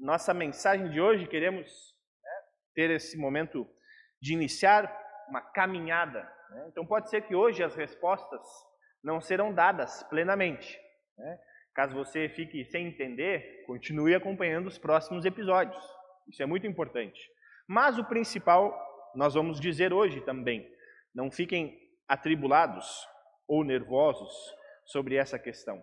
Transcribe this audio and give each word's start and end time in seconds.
nossa 0.00 0.32
mensagem 0.32 0.90
de 0.90 1.00
hoje, 1.00 1.26
queremos 1.26 1.94
né, 2.22 2.30
ter 2.74 2.90
esse 2.90 3.16
momento 3.18 3.68
de 4.20 4.32
iniciar 4.32 4.90
uma 5.28 5.40
caminhada. 5.40 6.20
Né? 6.50 6.66
Então, 6.68 6.86
pode 6.86 7.10
ser 7.10 7.22
que 7.22 7.34
hoje 7.34 7.62
as 7.62 7.74
respostas 7.74 8.40
não 9.04 9.20
serão 9.20 9.52
dadas 9.52 10.02
plenamente. 10.04 10.78
Né? 11.16 11.38
Caso 11.74 11.94
você 11.94 12.28
fique 12.28 12.64
sem 12.64 12.88
entender, 12.88 13.64
continue 13.66 14.14
acompanhando 14.14 14.66
os 14.66 14.78
próximos 14.78 15.24
episódios. 15.24 15.82
Isso 16.28 16.42
é 16.42 16.46
muito 16.46 16.66
importante. 16.66 17.20
Mas 17.68 17.98
o 17.98 18.04
principal 18.04 18.74
nós 19.14 19.34
vamos 19.34 19.60
dizer 19.60 19.92
hoje 19.92 20.20
também. 20.20 20.68
Não 21.14 21.30
fiquem 21.30 21.78
atribulados 22.08 23.06
ou 23.46 23.64
nervosos 23.64 24.32
sobre 24.86 25.16
essa 25.16 25.38
questão. 25.38 25.82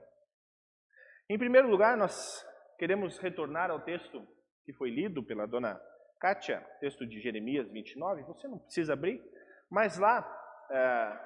Em 1.29 1.37
primeiro 1.37 1.69
lugar, 1.69 1.97
nós 1.97 2.45
queremos 2.77 3.17
retornar 3.17 3.71
ao 3.71 3.81
texto 3.81 4.25
que 4.63 4.73
foi 4.73 4.89
lido 4.89 5.23
pela 5.23 5.47
dona 5.47 5.81
Kátia, 6.19 6.59
texto 6.79 7.05
de 7.05 7.19
Jeremias 7.19 7.69
29. 7.69 8.23
Você 8.23 8.47
não 8.47 8.59
precisa 8.59 8.93
abrir, 8.93 9.23
mas 9.69 9.97
lá, 9.97 10.25
é, 10.71 11.19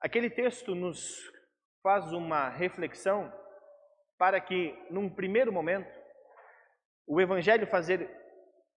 aquele 0.00 0.30
texto 0.30 0.74
nos 0.74 1.30
faz 1.82 2.12
uma 2.12 2.48
reflexão 2.48 3.32
para 4.18 4.40
que, 4.40 4.76
num 4.90 5.08
primeiro 5.08 5.52
momento, 5.52 5.92
o 7.06 7.20
Evangelho 7.20 7.66
fazer 7.66 8.10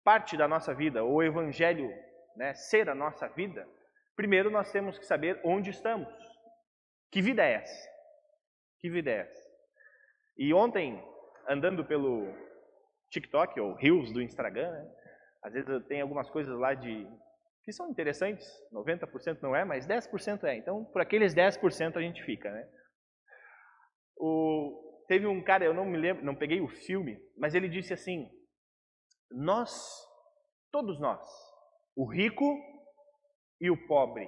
parte 0.04 0.36
da 0.36 0.48
nossa 0.48 0.74
vida, 0.74 1.02
ou 1.04 1.16
o 1.16 1.22
Evangelho 1.22 1.88
né, 2.36 2.54
ser 2.54 2.88
a 2.88 2.94
nossa 2.94 3.28
vida, 3.28 3.68
primeiro 4.16 4.50
nós 4.50 4.70
temos 4.70 4.98
que 4.98 5.04
saber 5.04 5.40
onde 5.44 5.70
estamos. 5.70 6.08
Que 7.10 7.22
vida 7.22 7.44
é 7.44 7.54
essa? 7.54 7.88
Que 8.80 8.90
vida 8.90 9.10
é 9.10 9.18
essa? 9.20 9.47
E 10.38 10.54
ontem, 10.54 11.02
andando 11.48 11.84
pelo 11.84 12.32
TikTok 13.10 13.58
ou 13.58 13.74
Reels 13.74 14.12
do 14.12 14.22
Instagram, 14.22 14.70
né, 14.70 14.94
às 15.42 15.52
vezes 15.52 15.86
tem 15.86 16.00
algumas 16.00 16.30
coisas 16.30 16.56
lá 16.56 16.74
de 16.74 17.06
que 17.64 17.72
são 17.72 17.90
interessantes, 17.90 18.46
90% 18.72 19.42
não 19.42 19.54
é, 19.54 19.62
mas 19.64 19.86
10% 19.86 20.44
é. 20.44 20.56
Então, 20.56 20.86
por 20.86 21.02
aqueles 21.02 21.34
10% 21.34 21.96
a 21.96 22.00
gente 22.00 22.22
fica, 22.24 22.50
né? 22.50 22.66
O, 24.16 25.04
teve 25.06 25.26
um 25.26 25.42
cara, 25.42 25.64
eu 25.64 25.74
não 25.74 25.84
me 25.84 25.98
lembro, 25.98 26.24
não 26.24 26.34
peguei 26.34 26.60
o 26.60 26.68
filme, 26.68 27.18
mas 27.36 27.54
ele 27.54 27.68
disse 27.68 27.92
assim: 27.92 28.26
Nós, 29.30 29.70
todos 30.72 30.98
nós, 30.98 31.28
o 31.94 32.10
rico 32.10 32.58
e 33.60 33.70
o 33.70 33.86
pobre, 33.86 34.26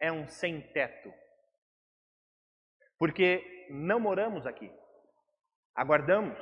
é 0.00 0.10
um 0.10 0.26
sem 0.26 0.60
teto. 0.72 1.12
Porque 2.98 3.68
não 3.70 4.00
moramos 4.00 4.46
aqui. 4.46 4.68
Aguardamos 5.74 6.38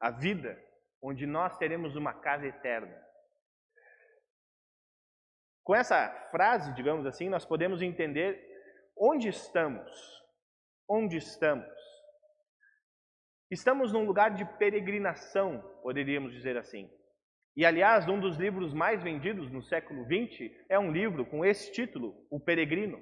a 0.00 0.10
vida 0.10 0.60
onde 1.02 1.26
nós 1.26 1.56
teremos 1.58 1.96
uma 1.96 2.12
casa 2.12 2.46
eterna. 2.46 2.96
Com 5.64 5.74
essa 5.74 6.10
frase, 6.30 6.74
digamos 6.74 7.06
assim, 7.06 7.28
nós 7.28 7.44
podemos 7.44 7.82
entender 7.82 8.44
onde 8.96 9.28
estamos 9.28 10.18
Onde 10.90 11.18
estamos? 11.18 11.68
Estamos 13.50 13.92
num 13.92 14.06
lugar 14.06 14.34
de 14.34 14.46
peregrinação, 14.56 15.60
poderíamos 15.82 16.32
dizer 16.32 16.56
assim. 16.56 16.90
E, 17.54 17.66
aliás, 17.66 18.08
um 18.08 18.18
dos 18.18 18.38
livros 18.38 18.72
mais 18.72 19.02
vendidos 19.02 19.50
no 19.50 19.62
século 19.62 20.04
XX 20.04 20.50
é 20.66 20.78
um 20.78 20.90
livro 20.90 21.26
com 21.26 21.44
esse 21.44 21.70
título, 21.72 22.26
O 22.30 22.40
Peregrino. 22.40 22.98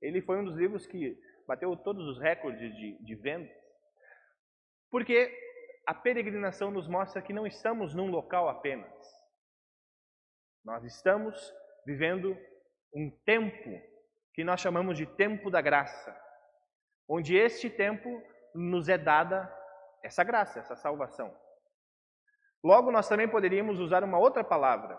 Ele 0.00 0.22
foi 0.22 0.38
um 0.38 0.44
dos 0.44 0.56
livros 0.56 0.86
que 0.86 1.18
bateu 1.44 1.76
todos 1.76 2.06
os 2.06 2.20
recordes 2.20 2.72
de, 2.76 3.04
de 3.04 3.14
venda. 3.16 3.50
Porque 4.90 5.32
a 5.86 5.94
peregrinação 5.94 6.70
nos 6.70 6.88
mostra 6.88 7.22
que 7.22 7.32
não 7.32 7.46
estamos 7.46 7.94
num 7.94 8.10
local 8.10 8.48
apenas. 8.48 8.90
Nós 10.64 10.84
estamos 10.84 11.52
vivendo 11.86 12.36
um 12.94 13.10
tempo 13.24 13.70
que 14.34 14.44
nós 14.44 14.60
chamamos 14.60 14.96
de 14.96 15.06
tempo 15.06 15.50
da 15.50 15.60
graça 15.60 16.30
onde 17.12 17.36
este 17.36 17.68
tempo 17.68 18.22
nos 18.54 18.88
é 18.88 18.96
dada 18.96 19.52
essa 20.00 20.22
graça, 20.22 20.60
essa 20.60 20.76
salvação. 20.76 21.36
Logo, 22.62 22.92
nós 22.92 23.08
também 23.08 23.28
poderíamos 23.28 23.80
usar 23.80 24.04
uma 24.04 24.16
outra 24.16 24.44
palavra. 24.44 24.96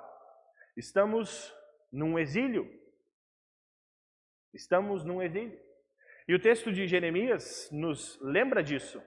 Estamos 0.76 1.56
num 1.90 2.20
exílio. 2.20 2.70
Estamos 4.54 5.06
num 5.06 5.22
exílio. 5.22 5.58
E 6.28 6.36
o 6.36 6.42
texto 6.42 6.72
de 6.72 6.86
Jeremias 6.86 7.70
nos 7.72 8.20
lembra 8.22 8.62
disso, 8.62 9.02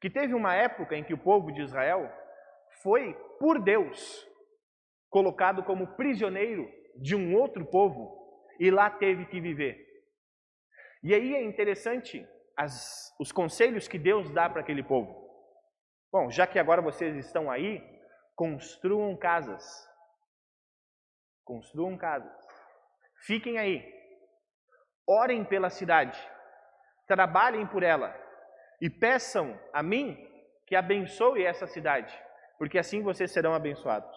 que 0.00 0.08
teve 0.08 0.34
uma 0.34 0.54
época 0.54 0.96
em 0.96 1.04
que 1.04 1.14
o 1.14 1.18
povo 1.18 1.52
de 1.52 1.62
Israel 1.62 2.10
foi, 2.82 3.14
por 3.38 3.62
Deus, 3.62 4.26
colocado 5.10 5.62
como 5.62 5.94
prisioneiro 5.96 6.68
de 6.96 7.14
um 7.14 7.36
outro 7.36 7.66
povo 7.66 8.18
e 8.58 8.70
lá 8.70 8.90
teve 8.90 9.26
que 9.26 9.40
viver. 9.40 9.86
E 11.02 11.14
aí 11.14 11.34
é 11.34 11.42
interessante 11.42 12.26
as, 12.56 13.14
os 13.18 13.32
conselhos 13.32 13.88
que 13.88 13.98
Deus 13.98 14.30
dá 14.30 14.48
para 14.48 14.60
aquele 14.60 14.82
povo. 14.82 15.28
Bom, 16.12 16.30
já 16.30 16.46
que 16.46 16.58
agora 16.58 16.82
vocês 16.82 17.16
estão 17.16 17.50
aí, 17.50 17.82
construam 18.34 19.16
casas. 19.16 19.64
Construam 21.44 21.96
casas. 21.96 22.32
Fiquem 23.26 23.58
aí. 23.58 23.82
Orem 25.06 25.44
pela 25.44 25.70
cidade. 25.70 26.18
Trabalhem 27.06 27.66
por 27.66 27.82
ela. 27.82 28.14
E 28.80 28.88
peçam 28.88 29.58
a 29.72 29.82
mim 29.82 30.16
que 30.66 30.74
abençoe 30.74 31.44
essa 31.44 31.66
cidade, 31.66 32.16
porque 32.58 32.78
assim 32.78 33.02
vocês 33.02 33.30
serão 33.30 33.52
abençoados. 33.52 34.16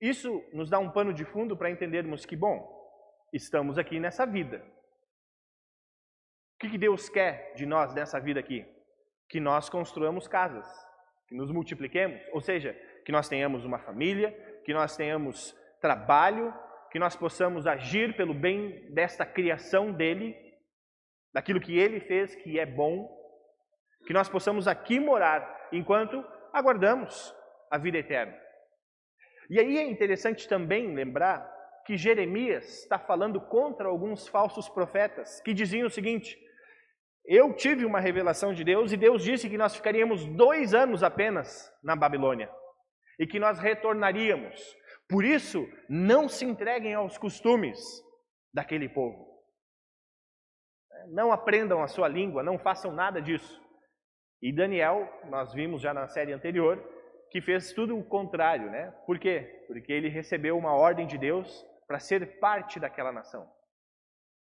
Isso 0.00 0.42
nos 0.52 0.68
dá 0.68 0.78
um 0.78 0.90
pano 0.90 1.12
de 1.12 1.24
fundo 1.24 1.56
para 1.56 1.70
entendermos 1.70 2.26
que, 2.26 2.36
bom, 2.36 2.74
estamos 3.32 3.78
aqui 3.78 4.00
nessa 4.00 4.26
vida. 4.26 4.64
O 6.54 6.68
que 6.68 6.78
Deus 6.78 7.08
quer 7.08 7.54
de 7.54 7.66
nós 7.66 7.94
nessa 7.94 8.18
vida 8.20 8.40
aqui? 8.40 8.66
Que 9.28 9.40
nós 9.40 9.68
construamos 9.68 10.26
casas, 10.26 10.66
que 11.28 11.34
nos 11.34 11.50
multipliquemos, 11.50 12.20
ou 12.32 12.40
seja, 12.40 12.74
que 13.04 13.12
nós 13.12 13.28
tenhamos 13.28 13.64
uma 13.64 13.78
família, 13.78 14.32
que 14.64 14.72
nós 14.72 14.96
tenhamos 14.96 15.52
trabalho, 15.80 16.54
que 16.90 16.98
nós 16.98 17.16
possamos 17.16 17.66
agir 17.66 18.16
pelo 18.16 18.32
bem 18.32 18.92
desta 18.92 19.26
criação 19.26 19.92
dele, 19.92 20.34
daquilo 21.34 21.60
que 21.60 21.76
ele 21.76 21.98
fez 21.98 22.34
que 22.36 22.58
é 22.60 22.64
bom, 22.64 23.10
que 24.06 24.12
nós 24.12 24.28
possamos 24.28 24.68
aqui 24.68 25.00
morar 25.00 25.68
enquanto 25.72 26.24
aguardamos 26.52 27.34
a 27.70 27.76
vida 27.76 27.98
eterna. 27.98 28.34
E 29.50 29.58
aí 29.58 29.76
é 29.76 29.82
interessante 29.82 30.48
também 30.48 30.94
lembrar 30.94 31.52
que 31.84 31.96
Jeremias 31.96 32.82
está 32.82 32.98
falando 32.98 33.40
contra 33.40 33.88
alguns 33.88 34.28
falsos 34.28 34.68
profetas 34.68 35.40
que 35.40 35.52
diziam 35.52 35.88
o 35.88 35.90
seguinte: 35.90 36.38
eu 37.26 37.52
tive 37.54 37.84
uma 37.84 38.00
revelação 38.00 38.54
de 38.54 38.62
Deus 38.62 38.92
e 38.92 38.96
Deus 38.96 39.22
disse 39.24 39.50
que 39.50 39.58
nós 39.58 39.74
ficaríamos 39.74 40.24
dois 40.24 40.72
anos 40.72 41.02
apenas 41.02 41.70
na 41.82 41.96
Babilônia 41.96 42.48
e 43.18 43.26
que 43.26 43.38
nós 43.38 43.58
retornaríamos. 43.58 44.74
Por 45.08 45.24
isso, 45.24 45.66
não 45.88 46.28
se 46.28 46.44
entreguem 46.44 46.94
aos 46.94 47.18
costumes 47.18 47.78
daquele 48.52 48.88
povo. 48.88 49.33
Não 51.08 51.32
aprendam 51.32 51.82
a 51.82 51.88
sua 51.88 52.08
língua, 52.08 52.42
não 52.42 52.58
façam 52.58 52.92
nada 52.92 53.20
disso. 53.20 53.62
E 54.40 54.52
Daniel, 54.52 55.08
nós 55.26 55.52
vimos 55.52 55.80
já 55.80 55.94
na 55.94 56.06
série 56.06 56.32
anterior, 56.32 56.82
que 57.30 57.40
fez 57.40 57.72
tudo 57.72 57.98
o 57.98 58.04
contrário, 58.04 58.70
né? 58.70 58.90
Por 59.06 59.18
quê? 59.18 59.64
Porque 59.66 59.92
ele 59.92 60.08
recebeu 60.08 60.56
uma 60.56 60.74
ordem 60.74 61.06
de 61.06 61.18
Deus 61.18 61.64
para 61.86 61.98
ser 61.98 62.38
parte 62.38 62.78
daquela 62.78 63.12
nação. 63.12 63.50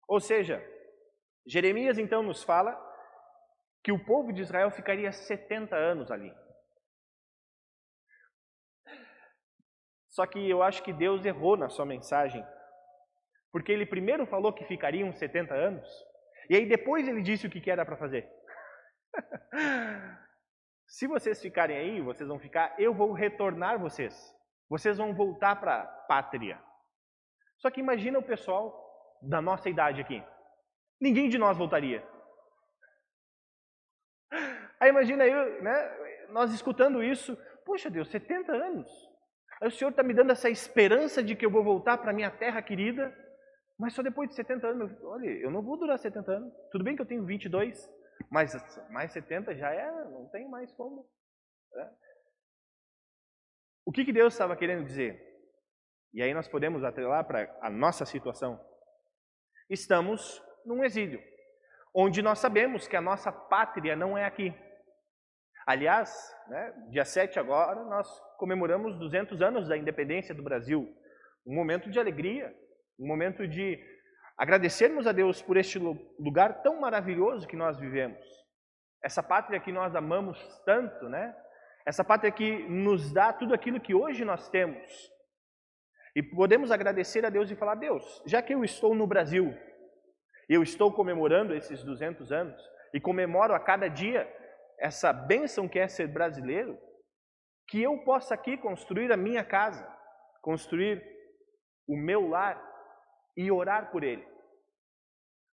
Ou 0.08 0.20
seja, 0.20 0.64
Jeremias 1.46 1.98
então 1.98 2.24
nos 2.24 2.44
fala 2.44 2.78
que 3.84 3.92
o 3.92 4.04
povo 4.06 4.32
de 4.32 4.42
Israel 4.42 4.72
ficaria 4.72 5.12
70 5.12 5.76
anos 5.76 6.12
ali. 6.12 6.34
Só 10.10 10.26
que 10.26 10.50
eu 10.50 10.62
acho 10.62 10.84
que 10.84 10.92
Deus 10.92 11.24
errou 11.26 11.56
na 11.56 11.70
sua 11.70 11.86
mensagem, 11.86 12.46
porque 13.52 13.72
ele 13.72 13.86
primeiro 13.86 14.26
falou 14.26 14.54
que 14.54 14.66
ficariam 14.66 15.14
70 15.14 15.54
anos, 15.54 15.88
e 16.50 16.56
aí 16.56 16.66
depois 16.66 17.08
ele 17.08 17.22
disse 17.22 17.48
o 17.48 17.50
que 17.50 17.70
era 17.70 17.86
para 17.86 17.98
fazer. 17.98 18.30
Se 20.88 21.06
vocês 21.08 21.40
ficarem 21.40 21.78
aí, 21.78 22.02
vocês 22.02 22.28
vão 22.28 22.40
ficar, 22.40 22.74
eu 22.80 22.94
vou 22.94 23.12
retornar 23.14 23.78
vocês. 23.78 24.36
Vocês 24.68 24.98
vão 24.98 25.14
voltar 25.14 25.56
para 25.60 25.82
a 25.82 25.86
pátria. 25.86 26.60
Só 27.60 27.70
que 27.70 27.80
imagina 27.80 28.18
o 28.18 28.24
pessoal 28.24 28.88
da 29.22 29.40
nossa 29.42 29.70
idade 29.70 30.02
aqui 30.02 30.24
ninguém 31.00 31.30
de 31.30 31.38
nós 31.38 31.58
voltaria. 31.58 32.04
Aí 34.80 34.90
imagina 34.90 35.26
eu, 35.26 35.62
né, 35.62 36.28
nós 36.30 36.54
escutando 36.54 37.04
isso, 37.04 37.38
poxa 37.66 37.90
Deus, 37.90 38.10
70 38.10 38.52
anos. 38.52 38.88
Aí 39.62 39.68
o 39.68 39.72
Senhor 39.72 39.90
está 39.90 40.04
me 40.04 40.14
dando 40.14 40.32
essa 40.32 40.50
esperança 40.50 41.24
de 41.24 41.36
que 41.36 41.46
eu 41.46 41.52
vou 41.52 41.64
voltar 41.64 41.98
para 41.98 42.14
minha 42.14 42.32
terra 42.32 42.62
querida, 42.62 43.14
mas 43.80 43.94
só 43.94 44.04
depois 44.04 44.30
de 44.30 44.36
70 44.36 44.68
anos. 44.68 45.04
Olha, 45.04 45.30
eu 45.30 45.50
não 45.50 45.62
vou 45.62 45.78
durar 45.78 45.98
70 45.98 46.30
anos. 46.30 46.54
Tudo 46.70 46.84
bem 46.84 46.98
que 46.98 47.02
eu 47.02 47.06
tenho 47.06 47.26
22, 47.26 47.90
Mas 48.30 48.54
mais 48.90 49.14
70 49.14 49.56
já 49.56 49.74
é, 49.74 49.90
não 50.04 50.28
tem 50.28 50.50
mais 50.50 50.70
como. 50.74 51.10
Né? 51.74 51.90
O 53.86 53.92
que, 53.94 54.04
que 54.04 54.12
Deus 54.12 54.34
estava 54.34 54.58
querendo 54.58 54.86
dizer? 54.86 55.26
E 56.14 56.22
aí 56.22 56.34
nós 56.34 56.48
podemos 56.48 56.84
atrelar 56.84 57.26
para 57.26 57.58
a 57.62 57.70
nossa 57.70 58.06
situação. 58.06 58.60
Estamos 59.70 60.44
num 60.66 60.84
exílio, 60.84 61.22
onde 61.94 62.22
nós 62.22 62.40
sabemos 62.40 62.88
que 62.88 62.98
a 62.98 63.02
nossa 63.02 63.32
pátria 63.32 63.96
não 63.96 64.18
é 64.18 64.26
aqui. 64.26 64.54
Aliás, 65.66 66.12
né, 66.50 66.74
dia 66.90 67.06
7 67.06 67.40
agora, 67.40 67.84
nós 67.86 68.08
comemoramos 68.38 68.98
200 69.00 69.42
anos 69.42 69.70
da 69.70 69.78
independência 69.78 70.36
do 70.36 70.44
Brasil. 70.44 70.94
Um 71.46 71.56
momento 71.56 71.90
de 71.90 72.00
alegria, 72.00 72.54
um 73.00 73.08
momento 73.08 73.48
de 73.48 73.80
agradecermos 74.38 75.08
a 75.08 75.12
Deus 75.12 75.42
por 75.42 75.56
este 75.58 75.80
lugar 75.80 76.62
tão 76.62 76.80
maravilhoso 76.80 77.48
que 77.48 77.56
nós 77.56 77.80
vivemos. 77.80 78.20
Essa 79.04 79.24
pátria 79.24 79.60
que 79.60 79.72
nós 79.72 79.96
amamos 79.96 80.38
tanto, 80.66 81.08
né? 81.08 81.34
Essa 81.86 82.04
pátria 82.04 82.32
que 82.32 82.68
nos 82.68 83.14
dá 83.14 83.32
tudo 83.32 83.54
aquilo 83.54 83.80
que 83.80 83.96
hoje 83.96 84.26
nós 84.26 84.50
temos. 84.50 85.10
E 86.16 86.22
podemos 86.22 86.72
agradecer 86.72 87.26
a 87.26 87.30
Deus 87.30 87.50
e 87.50 87.56
falar: 87.56 87.76
Deus, 87.76 88.22
já 88.26 88.42
que 88.42 88.54
eu 88.54 88.64
estou 88.64 88.94
no 88.94 89.08
Brasil, 89.08 89.56
eu 90.50 90.62
estou 90.62 90.92
comemorando 90.92 91.56
esses 91.56 91.84
200 91.84 92.32
anos 92.32 92.62
e 92.94 93.00
comemoro 93.00 93.54
a 93.54 93.60
cada 93.60 93.88
dia 93.88 94.28
essa 94.78 95.14
bênção 95.14 95.68
que 95.68 95.80
é 95.80 95.88
ser 95.88 96.08
brasileiro, 96.08 96.78
que 97.68 97.82
eu 97.82 97.98
possa 98.04 98.34
aqui 98.34 98.58
construir 98.58 99.12
a 99.12 99.18
minha 99.18 99.44
casa, 99.44 99.88
construir 100.42 101.02
o 101.88 101.96
meu 101.96 102.28
lar 102.28 102.69
e 103.40 103.50
orar 103.50 103.90
por 103.90 104.04
ele. 104.04 104.28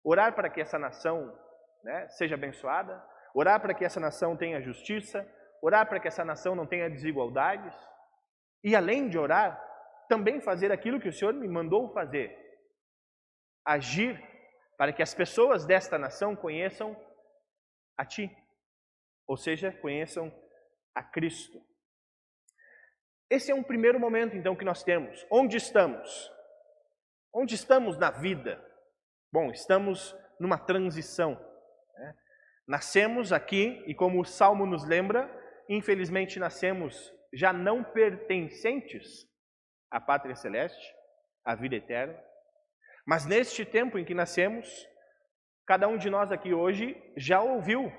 Orar 0.02 0.34
para 0.34 0.50
que 0.50 0.60
essa 0.60 0.76
nação 0.76 1.32
né, 1.84 2.08
seja 2.08 2.34
abençoada, 2.34 3.00
orar 3.32 3.60
para 3.60 3.72
que 3.72 3.84
essa 3.84 4.00
nação 4.00 4.36
tenha 4.36 4.60
justiça, 4.60 5.24
orar 5.62 5.88
para 5.88 6.00
que 6.00 6.08
essa 6.08 6.24
nação 6.24 6.56
não 6.56 6.66
tenha 6.66 6.90
desigualdades, 6.90 7.72
e 8.64 8.74
além 8.74 9.08
de 9.08 9.16
orar, 9.16 9.56
também 10.08 10.40
fazer 10.40 10.72
aquilo 10.72 10.98
que 10.98 11.08
o 11.08 11.12
Senhor 11.12 11.32
me 11.32 11.46
mandou 11.46 11.92
fazer: 11.92 12.36
agir 13.64 14.20
para 14.76 14.92
que 14.92 15.02
as 15.02 15.14
pessoas 15.14 15.64
desta 15.64 15.96
nação 15.96 16.34
conheçam 16.34 16.96
a 17.96 18.04
Ti, 18.04 18.36
ou 19.28 19.36
seja, 19.36 19.70
conheçam 19.80 20.32
a 20.92 21.04
Cristo. 21.04 21.62
Esse 23.30 23.52
é 23.52 23.54
um 23.54 23.62
primeiro 23.62 24.00
momento, 24.00 24.36
então, 24.36 24.56
que 24.56 24.64
nós 24.64 24.82
temos. 24.82 25.24
Onde 25.30 25.56
estamos? 25.56 26.35
Onde 27.38 27.54
estamos 27.54 27.98
na 27.98 28.10
vida? 28.10 28.58
Bom, 29.30 29.50
estamos 29.50 30.16
numa 30.40 30.56
transição. 30.56 31.38
Né? 31.92 32.14
Nascemos 32.66 33.30
aqui 33.30 33.84
e, 33.86 33.94
como 33.94 34.22
o 34.22 34.24
Salmo 34.24 34.64
nos 34.64 34.88
lembra, 34.88 35.30
infelizmente 35.68 36.38
nascemos 36.38 37.12
já 37.34 37.52
não 37.52 37.84
pertencentes 37.84 39.28
à 39.90 40.00
pátria 40.00 40.34
celeste, 40.34 40.94
à 41.44 41.54
vida 41.54 41.76
eterna. 41.76 42.18
Mas 43.04 43.26
neste 43.26 43.66
tempo 43.66 43.98
em 43.98 44.04
que 44.06 44.14
nascemos, 44.14 44.88
cada 45.66 45.86
um 45.88 45.98
de 45.98 46.08
nós 46.08 46.32
aqui 46.32 46.54
hoje 46.54 46.96
já 47.18 47.42
ouviu 47.42 47.92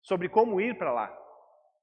sobre 0.00 0.26
como 0.26 0.58
ir 0.58 0.78
para 0.78 0.90
lá. 0.90 1.14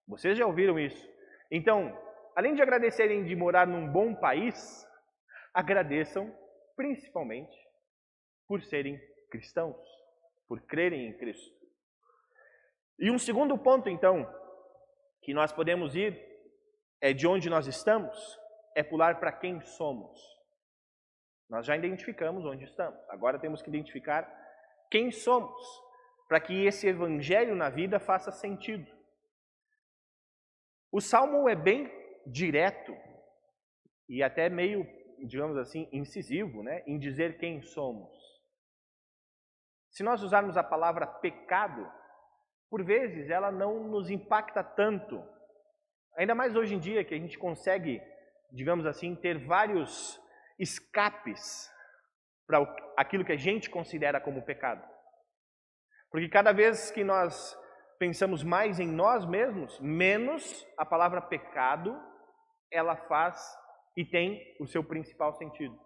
Vocês 0.08 0.36
já 0.36 0.48
ouviram 0.48 0.80
isso. 0.80 1.08
Então, 1.52 1.96
além 2.36 2.56
de 2.56 2.64
agradecerem 2.64 3.24
de 3.24 3.36
morar 3.36 3.68
num 3.68 3.88
bom 3.88 4.16
país, 4.16 4.84
agradeçam 5.54 6.36
principalmente 6.76 7.58
por 8.48 8.64
serem 8.64 9.00
cristãos, 9.30 9.78
por 10.48 10.62
crerem 10.62 11.08
em 11.08 11.18
Cristo. 11.18 11.56
E 13.00 13.12
um 13.12 13.18
segundo 13.18 13.58
ponto, 13.58 13.90
então, 13.90 14.26
que 15.22 15.34
nós 15.34 15.52
podemos 15.52 15.96
ir 15.96 16.18
é 17.02 17.14
de 17.14 17.28
onde 17.28 17.50
nós 17.50 17.68
estamos, 17.68 18.18
é 18.76 18.84
pular 18.84 19.20
para 19.20 19.32
quem 19.32 19.62
somos. 19.62 20.20
Nós 21.50 21.66
já 21.66 21.76
identificamos 21.76 22.46
onde 22.46 22.64
estamos, 22.64 23.00
agora 23.10 23.40
temos 23.40 23.62
que 23.62 23.70
identificar 23.70 24.26
quem 24.90 25.12
somos, 25.12 25.62
para 26.28 26.40
que 26.40 26.66
esse 26.66 26.88
evangelho 26.88 27.56
na 27.56 27.70
vida 27.70 28.00
faça 28.00 28.32
sentido. 28.32 28.90
O 30.92 31.02
salmo 31.02 31.48
é 31.48 31.56
bem 31.56 31.92
direto 32.26 32.96
e 34.08 34.24
até 34.24 34.50
meio, 34.50 34.88
digamos 35.26 35.58
assim, 35.58 35.88
incisivo, 35.92 36.64
né, 36.64 36.84
em 36.86 36.98
dizer 36.98 37.38
quem 37.38 37.62
somos. 37.62 38.12
Se 39.92 40.04
nós 40.04 40.22
usarmos 40.22 40.58
a 40.58 40.64
palavra 40.64 41.08
pecado, 41.08 41.90
por 42.70 42.84
vezes 42.84 43.30
ela 43.30 43.52
não 43.52 43.84
nos 43.84 44.10
impacta 44.10 44.64
tanto. 44.64 45.24
Ainda 46.18 46.36
mais 46.36 46.56
hoje 46.56 46.76
em 46.76 46.80
dia 46.80 47.06
que 47.06 47.14
a 47.14 47.18
gente 47.18 47.38
consegue, 47.38 48.02
digamos 48.52 48.86
assim, 48.86 49.16
ter 49.16 49.46
vários 49.46 50.20
escapes 50.60 51.72
para 52.48 52.60
aquilo 52.98 53.24
que 53.24 53.32
a 53.32 53.38
gente 53.38 53.70
considera 53.70 54.20
como 54.20 54.44
pecado. 54.44 54.86
Porque 56.12 56.30
cada 56.30 56.52
vez 56.52 56.92
que 56.92 57.04
nós 57.04 57.58
pensamos 57.98 58.44
mais 58.44 58.80
em 58.80 58.88
nós 58.88 59.26
mesmos, 59.26 59.80
menos 59.80 60.66
a 60.78 60.86
palavra 60.86 61.22
pecado 61.22 61.98
ela 62.72 62.96
faz 62.96 63.38
e 63.96 64.04
tem 64.06 64.56
o 64.60 64.68
seu 64.68 64.84
principal 64.84 65.34
sentido. 65.34 65.80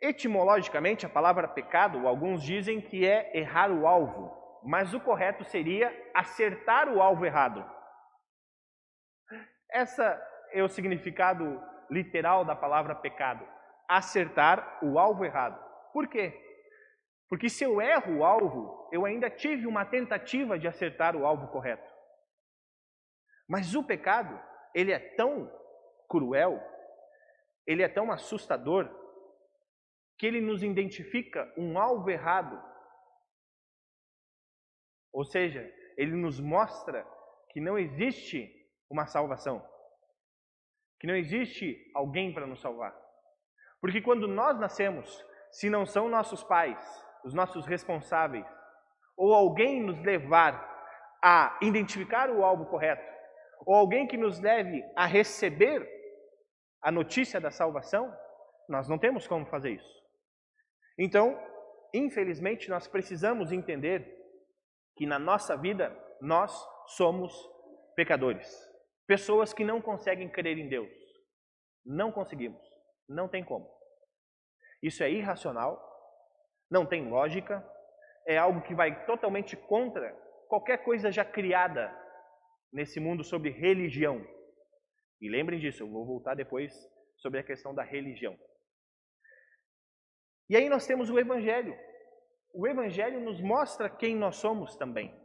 Etimologicamente, 0.00 1.06
a 1.06 1.08
palavra 1.08 1.48
pecado, 1.48 2.06
alguns 2.06 2.42
dizem 2.42 2.80
que 2.80 3.06
é 3.06 3.36
errar 3.36 3.70
o 3.70 3.86
alvo, 3.86 4.60
mas 4.64 4.92
o 4.92 5.00
correto 5.00 5.44
seria 5.44 5.92
acertar 6.14 6.88
o 6.88 7.00
alvo 7.00 7.24
errado. 7.24 7.64
Essa 9.70 10.20
é 10.52 10.62
o 10.62 10.68
significado 10.68 11.62
literal 11.90 12.44
da 12.44 12.54
palavra 12.54 12.94
pecado 12.94 13.46
acertar 13.88 14.78
o 14.82 14.98
alvo 14.98 15.24
errado. 15.24 15.62
Por 15.92 16.08
quê? 16.08 16.40
Porque 17.28 17.48
se 17.48 17.64
eu 17.64 17.80
erro 17.80 18.18
o 18.18 18.24
alvo, 18.24 18.88
eu 18.92 19.04
ainda 19.04 19.30
tive 19.30 19.66
uma 19.66 19.84
tentativa 19.84 20.58
de 20.58 20.68
acertar 20.68 21.16
o 21.16 21.26
alvo 21.26 21.48
correto. 21.48 21.90
Mas 23.48 23.74
o 23.74 23.82
pecado, 23.82 24.40
ele 24.74 24.92
é 24.92 24.98
tão 24.98 25.50
cruel, 26.08 26.60
ele 27.66 27.82
é 27.82 27.88
tão 27.88 28.10
assustador, 28.12 28.88
que 30.18 30.26
ele 30.26 30.40
nos 30.40 30.62
identifica 30.62 31.52
um 31.56 31.78
alvo 31.78 32.10
errado. 32.10 32.62
Ou 35.12 35.24
seja, 35.24 35.60
ele 35.96 36.12
nos 36.12 36.40
mostra 36.40 37.06
que 37.50 37.60
não 37.60 37.78
existe 37.78 38.50
uma 38.90 39.06
salvação, 39.06 39.64
que 41.00 41.06
não 41.06 41.16
existe 41.16 41.90
alguém 41.94 42.32
para 42.32 42.46
nos 42.46 42.60
salvar. 42.60 42.94
Porque 43.80 44.00
quando 44.00 44.26
nós 44.26 44.58
nascemos, 44.58 45.24
se 45.50 45.68
não 45.68 45.84
são 45.84 46.08
nossos 46.08 46.42
pais, 46.42 46.78
os 47.24 47.34
nossos 47.34 47.66
responsáveis, 47.66 48.46
ou 49.16 49.32
alguém 49.32 49.82
nos 49.82 50.00
levar 50.00 50.72
a 51.22 51.58
identificar 51.62 52.30
o 52.30 52.44
alvo 52.44 52.66
correto, 52.66 53.04
ou 53.66 53.74
alguém 53.74 54.06
que 54.06 54.16
nos 54.16 54.40
leve 54.40 54.82
a 54.96 55.06
receber 55.06 55.93
a 56.84 56.92
notícia 56.92 57.40
da 57.40 57.50
salvação, 57.50 58.14
nós 58.68 58.86
não 58.88 58.98
temos 58.98 59.26
como 59.26 59.46
fazer 59.46 59.70
isso. 59.70 60.04
Então, 60.98 61.34
infelizmente, 61.94 62.68
nós 62.68 62.86
precisamos 62.86 63.50
entender 63.50 64.06
que 64.94 65.06
na 65.06 65.18
nossa 65.18 65.56
vida 65.56 65.96
nós 66.20 66.52
somos 66.88 67.32
pecadores, 67.96 68.48
pessoas 69.06 69.54
que 69.54 69.64
não 69.64 69.80
conseguem 69.80 70.28
crer 70.28 70.58
em 70.58 70.68
Deus. 70.68 70.90
Não 71.86 72.12
conseguimos, 72.12 72.62
não 73.08 73.28
tem 73.28 73.42
como. 73.42 73.66
Isso 74.82 75.02
é 75.02 75.10
irracional, 75.10 75.80
não 76.70 76.84
tem 76.84 77.08
lógica, 77.08 77.66
é 78.26 78.36
algo 78.36 78.60
que 78.60 78.74
vai 78.74 79.06
totalmente 79.06 79.56
contra 79.56 80.12
qualquer 80.48 80.84
coisa 80.84 81.10
já 81.10 81.24
criada 81.24 81.90
nesse 82.70 83.00
mundo 83.00 83.24
sobre 83.24 83.50
religião. 83.50 84.22
E 85.24 85.28
lembrem 85.30 85.58
disso, 85.58 85.82
eu 85.82 85.88
vou 85.88 86.04
voltar 86.04 86.34
depois 86.34 86.70
sobre 87.16 87.40
a 87.40 87.42
questão 87.42 87.74
da 87.74 87.82
religião. 87.82 88.38
E 90.50 90.54
aí 90.54 90.68
nós 90.68 90.86
temos 90.86 91.08
o 91.08 91.18
Evangelho. 91.18 91.74
O 92.52 92.68
Evangelho 92.68 93.18
nos 93.20 93.40
mostra 93.40 93.88
quem 93.88 94.14
nós 94.14 94.36
somos 94.36 94.76
também. 94.76 95.18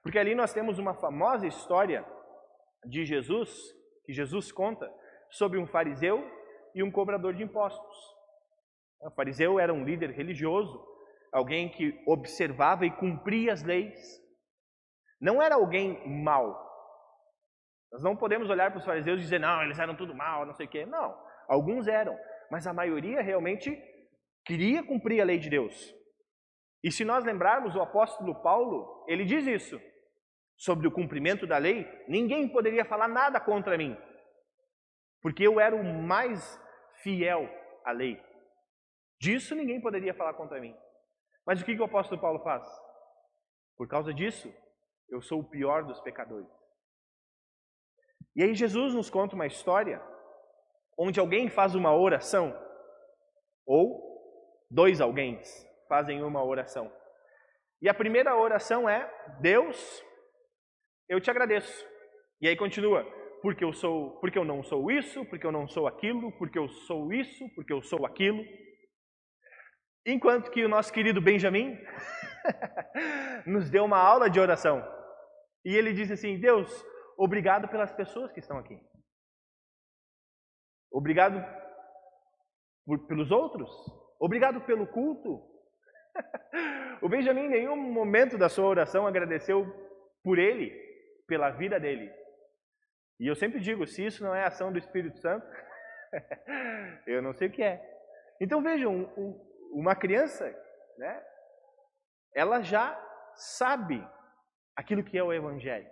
Porque 0.00 0.16
ali 0.16 0.36
nós 0.36 0.52
temos 0.52 0.78
uma 0.78 0.94
famosa 0.94 1.44
história 1.44 2.06
de 2.84 3.04
Jesus, 3.04 3.52
que 4.06 4.12
Jesus 4.12 4.52
conta, 4.52 4.88
sobre 5.28 5.58
um 5.58 5.66
fariseu 5.66 6.24
e 6.72 6.80
um 6.80 6.92
cobrador 6.92 7.34
de 7.34 7.42
impostos. 7.42 7.96
O 9.00 9.10
fariseu 9.10 9.58
era 9.58 9.74
um 9.74 9.84
líder 9.84 10.10
religioso, 10.10 10.86
alguém 11.32 11.68
que 11.68 12.00
observava 12.06 12.86
e 12.86 12.96
cumpria 12.96 13.52
as 13.52 13.64
leis. 13.64 13.98
Não 15.20 15.42
era 15.42 15.56
alguém 15.56 16.00
mau. 16.22 16.71
Nós 17.92 18.02
não 18.02 18.16
podemos 18.16 18.48
olhar 18.48 18.70
para 18.70 18.78
os 18.78 18.84
fariseus 18.84 19.20
e 19.20 19.22
dizer, 19.22 19.38
não, 19.38 19.62
eles 19.62 19.78
eram 19.78 19.94
tudo 19.94 20.14
mal, 20.14 20.46
não 20.46 20.54
sei 20.54 20.66
o 20.66 20.68
quê. 20.68 20.86
Não, 20.86 21.14
alguns 21.46 21.86
eram, 21.86 22.18
mas 22.50 22.66
a 22.66 22.72
maioria 22.72 23.20
realmente 23.20 23.70
queria 24.46 24.82
cumprir 24.82 25.20
a 25.20 25.24
lei 25.24 25.38
de 25.38 25.50
Deus. 25.50 25.94
E 26.82 26.90
se 26.90 27.04
nós 27.04 27.24
lembrarmos, 27.24 27.76
o 27.76 27.82
apóstolo 27.82 28.42
Paulo, 28.42 29.04
ele 29.06 29.24
diz 29.24 29.46
isso 29.46 29.80
sobre 30.56 30.88
o 30.88 30.92
cumprimento 30.92 31.46
da 31.46 31.58
lei: 31.58 31.86
ninguém 32.08 32.48
poderia 32.48 32.84
falar 32.84 33.08
nada 33.08 33.38
contra 33.38 33.76
mim, 33.76 33.96
porque 35.20 35.46
eu 35.46 35.60
era 35.60 35.76
o 35.76 35.84
mais 35.84 36.58
fiel 37.02 37.48
à 37.84 37.92
lei. 37.92 38.18
Disso 39.20 39.54
ninguém 39.54 39.80
poderia 39.80 40.14
falar 40.14 40.34
contra 40.34 40.60
mim. 40.60 40.74
Mas 41.46 41.60
o 41.60 41.64
que, 41.64 41.74
que 41.74 41.80
o 41.80 41.84
apóstolo 41.84 42.20
Paulo 42.20 42.42
faz? 42.42 42.66
Por 43.76 43.86
causa 43.86 44.14
disso, 44.14 44.52
eu 45.08 45.20
sou 45.20 45.40
o 45.40 45.48
pior 45.48 45.84
dos 45.84 46.00
pecadores. 46.00 46.61
E 48.34 48.42
aí 48.42 48.54
Jesus 48.54 48.94
nos 48.94 49.10
conta 49.10 49.34
uma 49.34 49.46
história 49.46 50.02
onde 50.98 51.20
alguém 51.20 51.48
faz 51.48 51.74
uma 51.74 51.94
oração, 51.94 52.56
ou 53.66 54.12
dois 54.70 55.00
alguém 55.00 55.40
fazem 55.88 56.22
uma 56.22 56.44
oração. 56.44 56.90
E 57.80 57.88
a 57.88 57.94
primeira 57.94 58.36
oração 58.36 58.88
é: 58.88 59.10
Deus, 59.40 60.02
eu 61.08 61.20
te 61.20 61.30
agradeço. 61.30 61.86
E 62.40 62.48
aí 62.48 62.56
continua: 62.56 63.04
porque 63.42 63.64
eu 63.64 63.72
sou, 63.72 64.12
porque 64.20 64.38
eu 64.38 64.44
não 64.44 64.62
sou 64.62 64.90
isso, 64.90 65.24
porque 65.26 65.46
eu 65.46 65.52
não 65.52 65.68
sou 65.68 65.86
aquilo, 65.86 66.32
porque 66.38 66.58
eu 66.58 66.68
sou 66.68 67.12
isso, 67.12 67.48
porque 67.54 67.72
eu 67.72 67.82
sou 67.82 68.06
aquilo. 68.06 68.42
Enquanto 70.06 70.50
que 70.50 70.64
o 70.64 70.68
nosso 70.68 70.92
querido 70.92 71.20
Benjamin 71.20 71.76
nos 73.46 73.70
deu 73.70 73.84
uma 73.84 73.98
aula 73.98 74.28
de 74.30 74.40
oração. 74.40 74.82
E 75.64 75.76
ele 75.76 75.92
disse 75.92 76.12
assim: 76.12 76.38
Deus, 76.38 76.70
obrigado 77.22 77.68
pelas 77.68 77.92
pessoas 77.92 78.32
que 78.32 78.40
estão 78.40 78.58
aqui. 78.58 78.76
Obrigado 80.90 81.40
por, 82.84 83.06
pelos 83.06 83.30
outros. 83.30 83.70
Obrigado 84.18 84.60
pelo 84.62 84.86
culto. 84.88 85.40
o 87.00 87.08
Benjamin, 87.08 87.42
em 87.42 87.50
nenhum 87.50 87.76
momento 87.76 88.36
da 88.36 88.48
sua 88.48 88.66
oração, 88.66 89.06
agradeceu 89.06 89.64
por 90.24 90.36
ele, 90.36 90.70
pela 91.28 91.50
vida 91.50 91.78
dele. 91.78 92.12
E 93.20 93.26
eu 93.28 93.36
sempre 93.36 93.60
digo: 93.60 93.86
se 93.86 94.04
isso 94.04 94.24
não 94.24 94.34
é 94.34 94.44
ação 94.44 94.72
do 94.72 94.78
Espírito 94.78 95.18
Santo, 95.18 95.46
eu 97.06 97.22
não 97.22 97.32
sei 97.32 97.48
o 97.48 97.52
que 97.52 97.62
é. 97.62 97.80
Então 98.40 98.60
vejam, 98.60 98.92
um, 98.92 99.04
um, 99.16 99.80
uma 99.80 99.94
criança, 99.94 100.44
né, 100.98 101.24
ela 102.34 102.62
já 102.62 103.00
sabe 103.36 104.04
aquilo 104.76 105.04
que 105.04 105.16
é 105.16 105.22
o 105.22 105.32
Evangelho. 105.32 105.88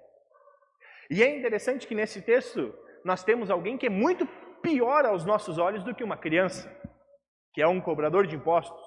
E 1.10 1.24
é 1.24 1.36
interessante 1.36 1.88
que 1.88 1.94
nesse 1.94 2.22
texto 2.22 2.72
nós 3.04 3.24
temos 3.24 3.50
alguém 3.50 3.76
que 3.76 3.86
é 3.86 3.90
muito 3.90 4.26
pior 4.62 5.04
aos 5.04 5.24
nossos 5.24 5.58
olhos 5.58 5.82
do 5.82 5.94
que 5.94 6.04
uma 6.04 6.16
criança, 6.16 6.70
que 7.52 7.60
é 7.60 7.66
um 7.66 7.80
cobrador 7.80 8.28
de 8.28 8.36
impostos, 8.36 8.80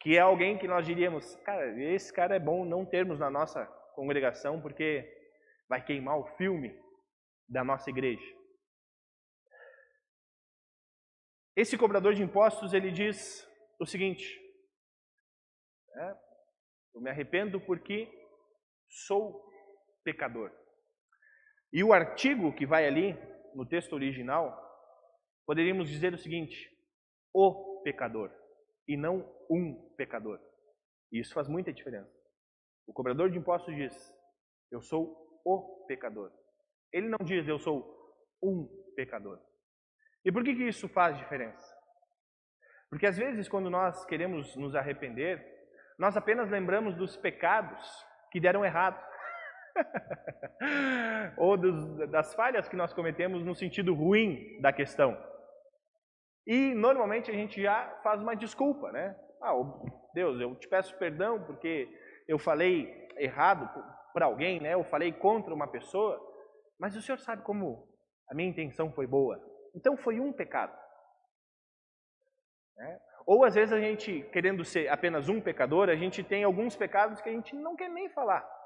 que 0.00 0.16
é 0.16 0.20
alguém 0.20 0.58
que 0.58 0.68
nós 0.68 0.84
diríamos, 0.84 1.34
cara, 1.36 1.66
esse 1.82 2.12
cara 2.12 2.36
é 2.36 2.38
bom 2.38 2.64
não 2.64 2.84
termos 2.84 3.18
na 3.18 3.30
nossa 3.30 3.64
congregação 3.94 4.60
porque 4.60 5.08
vai 5.66 5.82
queimar 5.82 6.18
o 6.18 6.26
filme 6.36 6.78
da 7.48 7.64
nossa 7.64 7.88
igreja. 7.88 8.36
Esse 11.56 11.76
cobrador 11.76 12.14
de 12.14 12.22
impostos 12.22 12.72
ele 12.72 12.90
diz 12.90 13.48
o 13.80 13.86
seguinte: 13.86 14.38
é, 15.96 16.16
eu 16.94 17.00
me 17.00 17.10
arrependo 17.10 17.60
porque 17.60 18.08
sou 18.88 19.50
pecador. 20.04 20.57
E 21.72 21.84
o 21.84 21.92
artigo 21.92 22.54
que 22.54 22.66
vai 22.66 22.86
ali 22.86 23.16
no 23.54 23.66
texto 23.66 23.92
original, 23.92 24.56
poderíamos 25.46 25.88
dizer 25.88 26.14
o 26.14 26.18
seguinte: 26.18 26.70
o 27.34 27.82
pecador, 27.82 28.30
e 28.86 28.96
não 28.96 29.18
um 29.50 29.94
pecador. 29.96 30.40
E 31.12 31.20
isso 31.20 31.32
faz 31.34 31.48
muita 31.48 31.72
diferença. 31.72 32.10
O 32.86 32.92
cobrador 32.92 33.30
de 33.30 33.38
impostos 33.38 33.74
diz: 33.74 33.94
Eu 34.70 34.80
sou 34.80 35.40
o 35.44 35.84
pecador. 35.86 36.32
Ele 36.92 37.08
não 37.08 37.24
diz: 37.24 37.46
Eu 37.46 37.58
sou 37.58 38.16
um 38.42 38.66
pecador. 38.94 39.38
E 40.24 40.32
por 40.32 40.42
que, 40.42 40.54
que 40.54 40.64
isso 40.64 40.88
faz 40.88 41.16
diferença? 41.16 41.66
Porque 42.90 43.06
às 43.06 43.16
vezes, 43.16 43.48
quando 43.48 43.68
nós 43.68 44.04
queremos 44.06 44.56
nos 44.56 44.74
arrepender, 44.74 45.44
nós 45.98 46.16
apenas 46.16 46.50
lembramos 46.50 46.96
dos 46.96 47.16
pecados 47.16 47.86
que 48.30 48.40
deram 48.40 48.64
errado. 48.64 48.98
Ou 51.36 51.56
dos, 51.56 52.10
das 52.10 52.34
falhas 52.34 52.68
que 52.68 52.76
nós 52.76 52.92
cometemos 52.92 53.44
no 53.44 53.54
sentido 53.54 53.94
ruim 53.94 54.60
da 54.60 54.72
questão. 54.72 55.16
E 56.46 56.74
normalmente 56.74 57.30
a 57.30 57.34
gente 57.34 57.60
já 57.60 58.00
faz 58.02 58.22
uma 58.22 58.34
desculpa, 58.34 58.90
né? 58.90 59.16
Ah, 59.42 59.52
Deus, 60.14 60.40
eu 60.40 60.54
te 60.56 60.66
peço 60.68 60.96
perdão 60.96 61.44
porque 61.44 61.88
eu 62.26 62.38
falei 62.38 63.08
errado 63.18 63.68
para 64.12 64.26
alguém, 64.26 64.60
né? 64.60 64.74
Eu 64.74 64.82
falei 64.84 65.12
contra 65.12 65.54
uma 65.54 65.68
pessoa, 65.68 66.18
mas 66.78 66.96
o 66.96 67.02
Senhor 67.02 67.18
sabe 67.18 67.42
como 67.42 67.86
a 68.30 68.34
minha 68.34 68.48
intenção 68.48 68.92
foi 68.92 69.06
boa. 69.06 69.38
Então 69.74 69.96
foi 69.96 70.18
um 70.20 70.32
pecado. 70.32 70.76
Né? 72.76 73.00
Ou 73.26 73.44
às 73.44 73.54
vezes 73.54 73.72
a 73.72 73.80
gente, 73.80 74.22
querendo 74.32 74.64
ser 74.64 74.88
apenas 74.88 75.28
um 75.28 75.40
pecador, 75.40 75.90
a 75.90 75.96
gente 75.96 76.24
tem 76.24 76.44
alguns 76.44 76.74
pecados 76.74 77.20
que 77.20 77.28
a 77.28 77.32
gente 77.32 77.54
não 77.54 77.76
quer 77.76 77.90
nem 77.90 78.08
falar. 78.08 78.57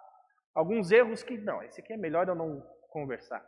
Alguns 0.54 0.90
erros 0.90 1.23
que, 1.23 1.38
não, 1.38 1.62
esse 1.62 1.80
aqui 1.80 1.92
é 1.92 1.97
melhor 1.97 2.28
eu 2.28 2.35
não 2.35 2.61
conversar. 2.90 3.42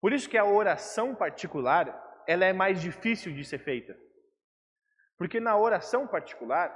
Por 0.00 0.12
isso 0.12 0.28
que 0.28 0.38
a 0.38 0.44
oração 0.44 1.14
particular, 1.14 2.22
ela 2.26 2.44
é 2.44 2.52
mais 2.52 2.80
difícil 2.80 3.34
de 3.34 3.44
ser 3.44 3.58
feita. 3.58 3.98
Porque 5.16 5.40
na 5.40 5.58
oração 5.58 6.06
particular, 6.06 6.72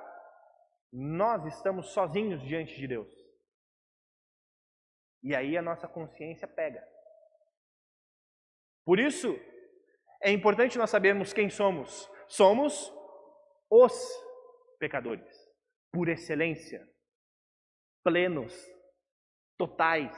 nós 0.93 1.47
estamos 1.47 1.93
sozinhos 1.93 2.43
diante 2.43 2.75
de 2.77 2.89
Deus. 2.89 3.09
E 5.23 5.37
aí 5.37 5.57
a 5.57 5.63
nossa 5.63 5.87
consciência 5.87 6.49
pega. 6.49 6.85
Por 8.85 8.99
isso, 8.99 9.39
é 10.21 10.33
importante 10.33 10.77
nós 10.77 10.91
sabermos 10.91 11.33
quem 11.33 11.49
somos. 11.49 12.11
Somos 12.27 12.93
os 13.71 13.93
pecadores, 14.81 15.33
por 15.93 16.09
excelência, 16.09 16.85
plenos, 18.03 18.55
totais. 19.59 20.17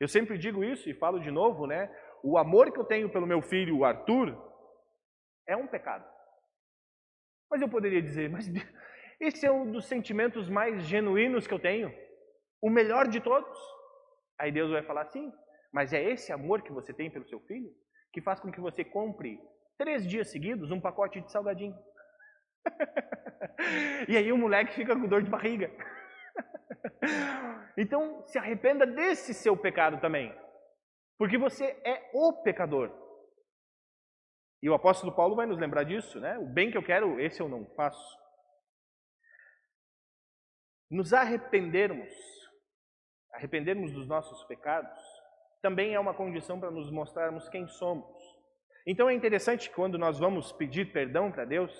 Eu 0.00 0.08
sempre 0.08 0.38
digo 0.38 0.64
isso 0.64 0.88
e 0.88 0.94
falo 0.94 1.20
de 1.20 1.30
novo, 1.30 1.66
né? 1.66 1.88
O 2.22 2.38
amor 2.38 2.72
que 2.72 2.78
eu 2.78 2.84
tenho 2.84 3.10
pelo 3.10 3.26
meu 3.26 3.42
filho, 3.42 3.78
o 3.78 3.84
Arthur, 3.84 4.36
é 5.46 5.56
um 5.56 5.66
pecado. 5.66 6.08
Mas 7.50 7.60
eu 7.60 7.68
poderia 7.68 8.02
dizer, 8.02 8.30
mas 8.30 8.46
esse 9.20 9.46
é 9.46 9.52
um 9.52 9.70
dos 9.70 9.86
sentimentos 9.86 10.48
mais 10.48 10.84
genuínos 10.84 11.46
que 11.46 11.54
eu 11.54 11.58
tenho, 11.60 11.92
o 12.60 12.70
melhor 12.70 13.08
de 13.08 13.20
todos. 13.20 13.58
Aí 14.38 14.50
Deus 14.50 14.70
vai 14.70 14.82
falar 14.82 15.02
assim, 15.02 15.32
mas 15.72 15.92
é 15.92 16.02
esse 16.02 16.32
amor 16.32 16.62
que 16.62 16.72
você 16.72 16.92
tem 16.92 17.10
pelo 17.10 17.28
seu 17.28 17.40
filho 17.40 17.70
que 18.12 18.20
faz 18.20 18.38
com 18.38 18.52
que 18.52 18.60
você 18.60 18.84
compre 18.84 19.40
três 19.78 20.06
dias 20.06 20.30
seguidos 20.30 20.70
um 20.70 20.80
pacote 20.80 21.20
de 21.20 21.32
salgadinho. 21.32 21.74
e 24.08 24.16
aí 24.16 24.32
o 24.32 24.38
moleque 24.38 24.74
fica 24.74 24.94
com 24.94 25.06
dor 25.06 25.22
de 25.22 25.30
barriga. 25.30 25.70
então 27.76 28.24
se 28.26 28.38
arrependa 28.38 28.86
desse 28.86 29.34
seu 29.34 29.56
pecado 29.56 30.00
também, 30.00 30.34
porque 31.18 31.38
você 31.38 31.64
é 31.84 32.10
o 32.14 32.42
pecador. 32.42 32.90
E 34.62 34.70
o 34.70 34.74
apóstolo 34.74 35.14
Paulo 35.14 35.34
vai 35.34 35.44
nos 35.44 35.58
lembrar 35.58 35.82
disso, 35.82 36.20
né? 36.20 36.38
O 36.38 36.46
bem 36.46 36.70
que 36.70 36.78
eu 36.78 36.84
quero, 36.84 37.18
esse 37.20 37.40
eu 37.40 37.48
não 37.48 37.66
faço. 37.74 38.22
Nos 40.88 41.12
arrependermos, 41.12 42.12
arrependermos 43.32 43.90
dos 43.92 44.06
nossos 44.06 44.44
pecados, 44.44 45.00
também 45.60 45.94
é 45.94 46.00
uma 46.00 46.14
condição 46.14 46.60
para 46.60 46.70
nos 46.70 46.90
mostrarmos 46.90 47.48
quem 47.48 47.66
somos. 47.66 48.16
Então 48.86 49.08
é 49.08 49.14
interessante 49.14 49.70
quando 49.70 49.96
nós 49.98 50.18
vamos 50.18 50.52
pedir 50.52 50.92
perdão 50.92 51.32
para 51.32 51.44
Deus, 51.44 51.72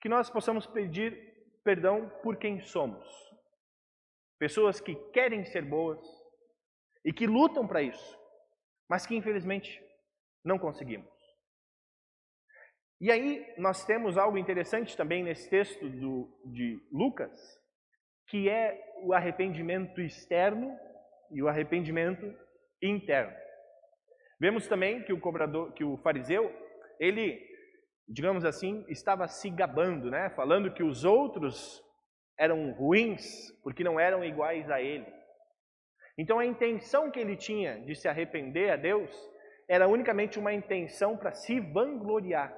que 0.00 0.08
nós 0.08 0.30
possamos 0.30 0.66
pedir 0.66 1.12
perdão 1.64 2.08
por 2.22 2.36
quem 2.36 2.60
somos. 2.60 3.06
Pessoas 4.38 4.80
que 4.80 4.94
querem 5.12 5.44
ser 5.44 5.62
boas 5.62 6.00
e 7.04 7.12
que 7.12 7.26
lutam 7.26 7.66
para 7.66 7.82
isso, 7.82 8.18
mas 8.88 9.06
que 9.06 9.16
infelizmente 9.16 9.82
não 10.44 10.58
conseguimos. 10.58 11.18
E 13.00 13.12
aí 13.12 13.54
nós 13.56 13.84
temos 13.84 14.18
algo 14.18 14.36
interessante 14.36 14.96
também 14.96 15.22
nesse 15.22 15.48
texto 15.48 15.88
do, 15.88 16.28
de 16.46 16.80
Lucas, 16.90 17.30
que 18.26 18.48
é 18.48 18.78
o 19.02 19.12
arrependimento 19.12 20.00
externo 20.00 20.76
e 21.30 21.42
o 21.42 21.48
arrependimento 21.48 22.26
interno. 22.82 23.36
Vemos 24.40 24.66
também 24.66 25.02
que 25.02 25.12
o 25.12 25.20
cobrador, 25.20 25.72
que 25.72 25.84
o 25.84 25.96
fariseu, 25.98 26.52
ele, 26.98 27.40
digamos 28.08 28.44
assim, 28.44 28.84
estava 28.88 29.28
se 29.28 29.50
gabando, 29.50 30.10
né? 30.10 30.30
Falando 30.30 30.72
que 30.72 30.82
os 30.82 31.04
outros 31.04 31.84
eram 32.38 32.72
ruins 32.72 33.52
porque 33.62 33.84
não 33.84 34.00
eram 34.00 34.24
iguais 34.24 34.70
a 34.70 34.80
ele. 34.80 35.06
Então 36.16 36.38
a 36.38 36.46
intenção 36.46 37.10
que 37.10 37.20
ele 37.20 37.36
tinha 37.36 37.80
de 37.80 37.94
se 37.94 38.08
arrepender 38.08 38.70
a 38.70 38.76
Deus 38.76 39.10
era 39.68 39.86
unicamente 39.86 40.38
uma 40.38 40.52
intenção 40.52 41.16
para 41.16 41.32
se 41.32 41.60
vangloriar, 41.60 42.56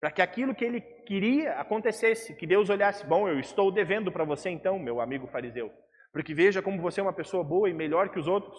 para 0.00 0.10
que 0.10 0.22
aquilo 0.22 0.54
que 0.54 0.64
ele 0.64 0.80
queria 0.80 1.52
acontecesse, 1.60 2.34
que 2.34 2.46
Deus 2.46 2.70
olhasse, 2.70 3.06
bom, 3.06 3.28
eu 3.28 3.38
estou 3.38 3.70
devendo 3.70 4.10
para 4.10 4.24
você 4.24 4.48
então, 4.48 4.78
meu 4.78 5.00
amigo 5.00 5.26
fariseu, 5.26 5.70
porque 6.10 6.32
veja 6.32 6.62
como 6.62 6.80
você 6.80 7.00
é 7.00 7.02
uma 7.02 7.12
pessoa 7.12 7.44
boa 7.44 7.68
e 7.68 7.74
melhor 7.74 8.08
que 8.08 8.18
os 8.18 8.26
outros. 8.26 8.58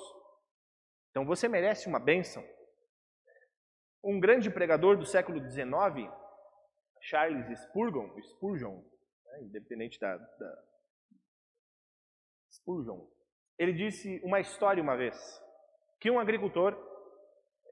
Então 1.10 1.26
você 1.26 1.50
merece 1.50 1.88
uma 1.88 2.00
bênção. 2.00 2.44
Um 4.10 4.22
grande 4.22 4.50
pregador 4.50 4.96
do 4.96 5.06
século 5.06 5.38
XIX, 5.38 6.10
Charles 7.02 7.60
Spurgeon, 7.60 8.10
Spurgeon 8.22 8.82
né, 9.26 9.42
independente 9.42 10.00
da, 10.00 10.16
da 10.16 10.64
Spurgeon, 12.54 13.06
ele 13.60 13.74
disse 13.74 14.22
uma 14.24 14.40
história 14.40 14.82
uma 14.82 14.96
vez 14.96 15.44
que 16.00 16.10
um 16.10 16.22
agricultor 16.22 16.74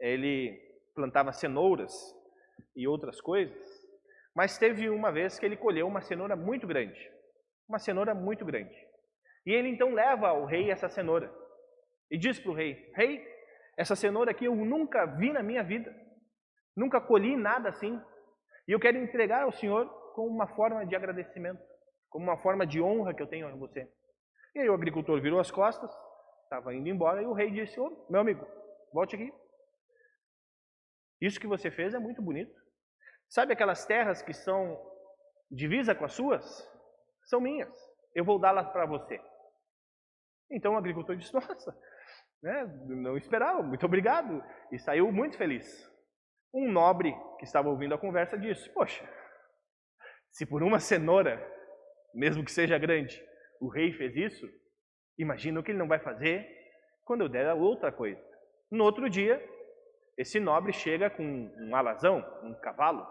ele 0.02 0.62
plantava 0.94 1.32
cenouras 1.32 1.94
e 2.76 2.86
outras 2.86 3.22
coisas, 3.22 3.66
mas 4.36 4.58
teve 4.58 4.90
uma 4.90 5.14
vez 5.14 5.40
que 5.40 5.46
ele 5.46 5.56
colheu 5.56 5.88
uma 5.88 6.02
cenoura 6.02 6.36
muito 6.36 6.68
grande, 6.68 7.00
uma 7.66 7.80
cenoura 7.80 8.14
muito 8.14 8.44
grande. 8.44 8.76
E 9.46 9.54
ele 9.54 9.70
então 9.70 9.94
leva 9.94 10.28
ao 10.28 10.44
rei 10.44 10.70
essa 10.70 10.90
cenoura 10.90 11.34
e 12.12 12.18
diz 12.18 12.38
para 12.42 12.52
o 12.52 12.54
rei: 12.54 12.92
Rei, 12.94 13.26
essa 13.78 13.96
cenoura 13.96 14.32
aqui 14.32 14.44
eu 14.44 14.56
nunca 14.58 15.06
vi 15.06 15.32
na 15.32 15.42
minha 15.42 15.64
vida, 15.64 15.96
nunca 16.76 17.00
colhi 17.00 17.36
nada 17.38 17.70
assim, 17.70 18.02
e 18.68 18.72
eu 18.72 18.80
quero 18.80 18.98
entregar 18.98 19.44
ao 19.44 19.52
senhor 19.52 19.88
como 20.14 20.28
uma 20.28 20.48
forma 20.48 20.86
de 20.86 20.96
agradecimento, 20.96 21.62
como 22.10 22.26
uma 22.26 22.38
forma 22.38 22.66
de 22.66 22.82
honra 22.82 23.14
que 23.14 23.22
eu 23.22 23.28
tenho 23.28 23.48
a 23.48 23.56
você. 23.56 23.90
E 24.56 24.60
aí 24.60 24.70
o 24.70 24.74
agricultor 24.74 25.22
virou 25.22 25.40
as 25.40 25.52
costas, 25.52 25.92
estava 26.44 26.74
indo 26.74 26.88
embora, 26.88 27.22
e 27.22 27.26
o 27.26 27.34
rei 27.34 27.52
disse: 27.52 27.78
meu 28.10 28.22
amigo, 28.22 28.46
volte 28.94 29.16
aqui. 29.16 29.34
Isso 31.22 31.40
que 31.40 31.48
você 31.48 31.70
fez 31.70 31.94
é 31.94 32.00
muito 32.00 32.22
bonito. 32.22 32.54
Sabe 33.30 33.54
aquelas 33.54 33.86
terras 33.86 34.22
que 34.22 34.34
são 34.34 34.80
divisa 35.52 35.96
com 35.96 36.06
as 36.06 36.14
suas? 36.14 36.46
São 37.26 37.42
minhas. 37.42 37.74
Eu 38.14 38.24
vou 38.24 38.40
dá-las 38.40 38.70
para 38.70 38.86
você. 38.86 39.20
Então 40.50 40.74
o 40.74 40.78
agricultor 40.78 41.16
disse: 41.16 41.34
Nossa, 41.34 41.78
né, 42.42 42.66
não 42.86 43.18
esperava, 43.18 43.62
muito 43.62 43.86
obrigado. 43.86 44.44
E 44.72 44.80
saiu 44.80 45.12
muito 45.12 45.38
feliz. 45.38 45.94
Um 46.54 46.72
nobre 46.72 47.14
que 47.38 47.46
estava 47.46 47.70
ouvindo 47.70 47.94
a 47.94 47.98
conversa 47.98 48.38
disse: 48.38 48.70
Poxa, 48.74 49.08
se 50.32 50.46
por 50.46 50.64
uma 50.64 50.80
cenoura, 50.80 51.42
mesmo 52.14 52.44
que 52.44 52.52
seja 52.52 52.78
grande, 52.78 53.22
o 53.60 53.68
rei 53.68 53.94
fez 53.94 54.16
isso, 54.16 54.50
imagina 55.18 55.60
o 55.60 55.64
que 55.64 55.72
ele 55.72 55.78
não 55.78 55.88
vai 55.88 56.00
fazer 56.00 56.48
quando 57.04 57.22
eu 57.22 57.30
der 57.30 57.54
outra 57.54 57.92
coisa. 57.92 58.22
No 58.72 58.84
outro 58.84 59.10
dia, 59.10 59.42
esse 60.18 60.40
nobre 60.40 60.74
chega 60.74 61.10
com 61.10 61.24
um 61.24 61.76
alazão, 61.76 62.18
um 62.44 62.54
cavalo, 62.62 63.06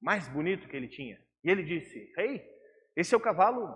mais 0.00 0.28
bonito 0.28 0.68
que 0.68 0.76
ele 0.76 0.88
tinha. 0.88 1.18
E 1.42 1.50
ele 1.50 1.62
disse: 1.62 2.12
Rei, 2.16 2.44
esse 2.96 3.14
é 3.14 3.16
o 3.16 3.20
cavalo 3.20 3.74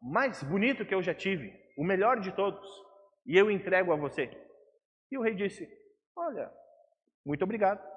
mais 0.00 0.42
bonito 0.42 0.84
que 0.84 0.94
eu 0.94 1.02
já 1.02 1.14
tive, 1.14 1.52
o 1.76 1.84
melhor 1.84 2.20
de 2.20 2.32
todos, 2.32 2.68
e 3.24 3.36
eu 3.36 3.50
entrego 3.50 3.92
a 3.92 3.96
você. 3.96 4.30
E 5.10 5.16
o 5.16 5.22
rei 5.22 5.34
disse: 5.34 5.68
Olha, 6.16 6.52
muito 7.24 7.42
obrigado. 7.44 7.91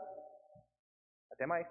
Até 1.36 1.46
mais. 1.46 1.68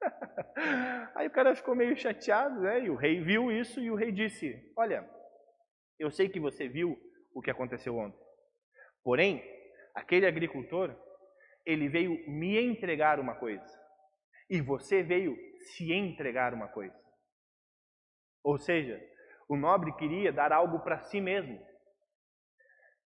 Aí 1.14 1.26
o 1.26 1.30
cara 1.30 1.54
ficou 1.54 1.74
meio 1.74 1.96
chateado, 1.96 2.60
né? 2.60 2.84
E 2.84 2.90
o 2.90 2.96
rei 2.96 3.20
viu 3.20 3.50
isso 3.52 3.80
e 3.80 3.90
o 3.90 3.94
rei 3.94 4.10
disse: 4.10 4.72
Olha, 4.76 5.08
eu 5.98 6.10
sei 6.10 6.28
que 6.28 6.40
você 6.40 6.68
viu 6.68 6.98
o 7.34 7.40
que 7.40 7.50
aconteceu 7.50 7.96
ontem. 7.96 8.20
Porém, 9.04 9.42
aquele 9.94 10.26
agricultor, 10.26 10.94
ele 11.64 11.88
veio 11.88 12.12
me 12.28 12.58
entregar 12.58 13.20
uma 13.20 13.34
coisa. 13.36 13.64
E 14.50 14.60
você 14.60 15.02
veio 15.02 15.36
se 15.74 15.92
entregar 15.92 16.52
uma 16.52 16.68
coisa. 16.68 16.98
Ou 18.42 18.58
seja, 18.58 19.00
o 19.48 19.56
nobre 19.56 19.94
queria 19.96 20.32
dar 20.32 20.52
algo 20.52 20.80
para 20.80 21.00
si 21.00 21.20
mesmo. 21.20 21.64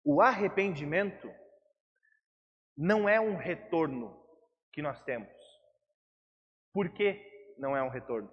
O 0.03 0.22
arrependimento 0.22 1.31
não 2.77 3.07
é 3.07 3.20
um 3.20 3.38
retorno 3.38 4.20
que 4.74 4.81
nós 4.81 5.01
temos. 5.03 5.29
Por 6.74 6.90
que 6.94 7.53
não 7.57 7.75
é 7.75 7.84
um 7.84 7.90
retorno? 7.90 8.31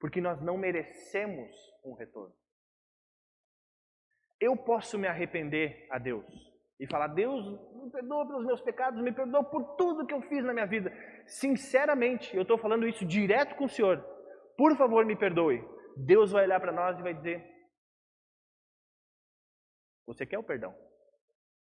Porque 0.00 0.20
nós 0.20 0.40
não 0.40 0.56
merecemos 0.56 1.50
um 1.84 1.94
retorno. 1.94 2.34
Eu 4.40 4.56
posso 4.56 4.98
me 4.98 5.06
arrepender 5.06 5.86
a 5.90 5.98
Deus 5.98 6.26
e 6.80 6.86
falar: 6.86 7.08
Deus, 7.08 7.44
me 7.74 7.90
perdoa 7.90 8.26
pelos 8.26 8.44
meus 8.44 8.60
pecados, 8.60 9.00
me 9.00 9.12
perdoa 9.12 9.44
por 9.44 9.76
tudo 9.76 10.04
que 10.06 10.12
eu 10.12 10.22
fiz 10.22 10.44
na 10.44 10.52
minha 10.52 10.66
vida. 10.66 10.90
Sinceramente, 11.26 12.34
eu 12.34 12.42
estou 12.42 12.58
falando 12.58 12.88
isso 12.88 13.06
direto 13.06 13.54
com 13.54 13.66
o 13.66 13.68
Senhor. 13.68 14.02
Por 14.56 14.76
favor, 14.76 15.04
me 15.04 15.16
perdoe. 15.16 15.62
Deus 15.96 16.32
vai 16.32 16.44
olhar 16.44 16.58
para 16.58 16.72
nós 16.72 16.98
e 16.98 17.02
vai 17.02 17.14
dizer: 17.14 17.40
Você 20.06 20.26
quer 20.26 20.38
o 20.38 20.42
perdão? 20.42 20.74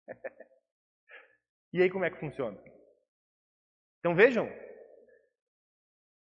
e 1.73 1.82
aí, 1.82 1.89
como 1.89 2.06
é 2.06 2.12
que 2.12 2.19
funciona? 2.19 2.62
Então 3.99 4.15
vejam, 4.15 4.47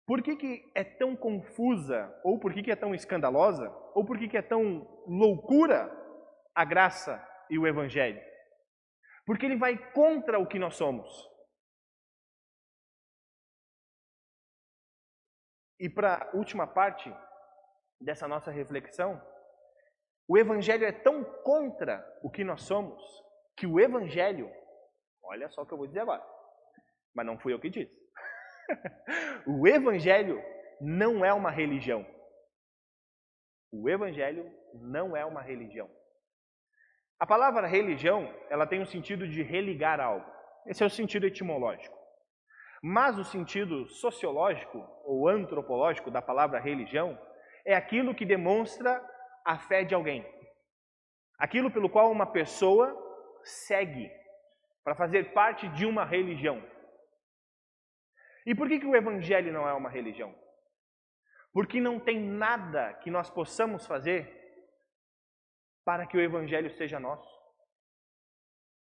por 0.06 0.22
que, 0.22 0.36
que 0.36 0.72
é 0.76 0.84
tão 0.84 1.16
confusa, 1.16 2.14
ou 2.24 2.40
por 2.40 2.54
que, 2.54 2.62
que 2.62 2.72
é 2.72 2.76
tão 2.76 2.94
escandalosa, 2.94 3.70
ou 3.94 4.06
por 4.06 4.18
que, 4.18 4.28
que 4.28 4.38
é 4.38 4.42
tão 4.42 4.88
loucura 5.08 5.92
a 6.54 6.64
graça 6.64 7.24
e 7.50 7.58
o 7.58 7.66
evangelho? 7.66 8.22
Porque 9.26 9.46
ele 9.46 9.58
vai 9.58 9.78
contra 9.94 10.38
o 10.38 10.48
que 10.48 10.60
nós 10.60 10.76
somos. 10.76 11.10
E 15.80 15.90
para 15.90 16.16
a 16.16 16.36
última 16.36 16.66
parte 16.66 17.14
dessa 18.00 18.28
nossa 18.28 18.52
reflexão, 18.52 19.22
o 20.28 20.38
Evangelho 20.38 20.86
é 20.86 20.92
tão 20.92 21.24
contra 21.44 22.04
o 22.24 22.30
que 22.30 22.44
nós 22.44 22.64
somos, 22.64 23.02
que 23.58 23.68
o 23.68 23.80
Evangelho, 23.80 24.52
olha 25.24 25.50
só 25.50 25.62
o 25.62 25.66
que 25.66 25.74
eu 25.74 25.78
vou 25.78 25.88
dizer 25.88 26.00
agora, 26.00 26.26
mas 27.14 27.26
não 27.26 27.38
fui 27.38 27.54
eu 27.54 27.60
que 27.60 27.70
disse. 27.70 27.96
o 29.48 29.68
Evangelho 29.68 30.42
não 30.82 31.24
é 31.24 31.34
uma 31.34 31.52
religião. 31.52 32.06
O 33.72 33.90
Evangelho 33.90 34.52
não 34.74 35.16
é 35.16 35.26
uma 35.26 35.42
religião. 35.42 35.90
A 37.20 37.26
palavra 37.26 37.68
religião, 37.68 38.34
ela 38.50 38.68
tem 38.68 38.82
o 38.82 38.86
sentido 38.86 39.28
de 39.28 39.42
religar 39.42 40.00
algo. 40.00 40.30
Esse 40.66 40.84
é 40.84 40.86
o 40.86 40.90
sentido 40.90 41.26
etimológico. 41.26 41.96
Mas 42.82 43.18
o 43.18 43.24
sentido 43.24 43.88
sociológico 43.88 44.78
ou 45.04 45.28
antropológico 45.28 46.12
da 46.12 46.22
palavra 46.22 46.60
religião 46.60 47.18
é 47.66 47.74
aquilo 47.74 48.14
que 48.14 48.26
demonstra 48.26 49.02
a 49.46 49.58
fé 49.58 49.84
de 49.84 49.96
alguém. 49.96 50.26
Aquilo 51.40 51.72
pelo 51.72 51.90
qual 51.90 52.12
uma 52.12 52.26
pessoa 52.26 52.96
segue 53.44 54.10
para 54.84 54.96
fazer 54.96 55.34
parte 55.34 55.68
de 55.70 55.86
uma 55.86 56.06
religião. 56.06 56.62
E 58.46 58.54
por 58.54 58.68
que, 58.68 58.80
que 58.80 58.86
o 58.86 58.96
Evangelho 58.96 59.52
não 59.52 59.68
é 59.68 59.74
uma 59.74 59.90
religião? 59.90 60.34
Porque 61.52 61.80
não 61.80 62.00
tem 62.00 62.20
nada 62.20 62.94
que 62.96 63.10
nós 63.10 63.30
possamos 63.30 63.88
fazer 63.88 64.30
para 65.84 66.06
que 66.06 66.18
o 66.18 66.22
Evangelho 66.22 66.70
seja 66.72 67.00
nosso. 67.00 67.34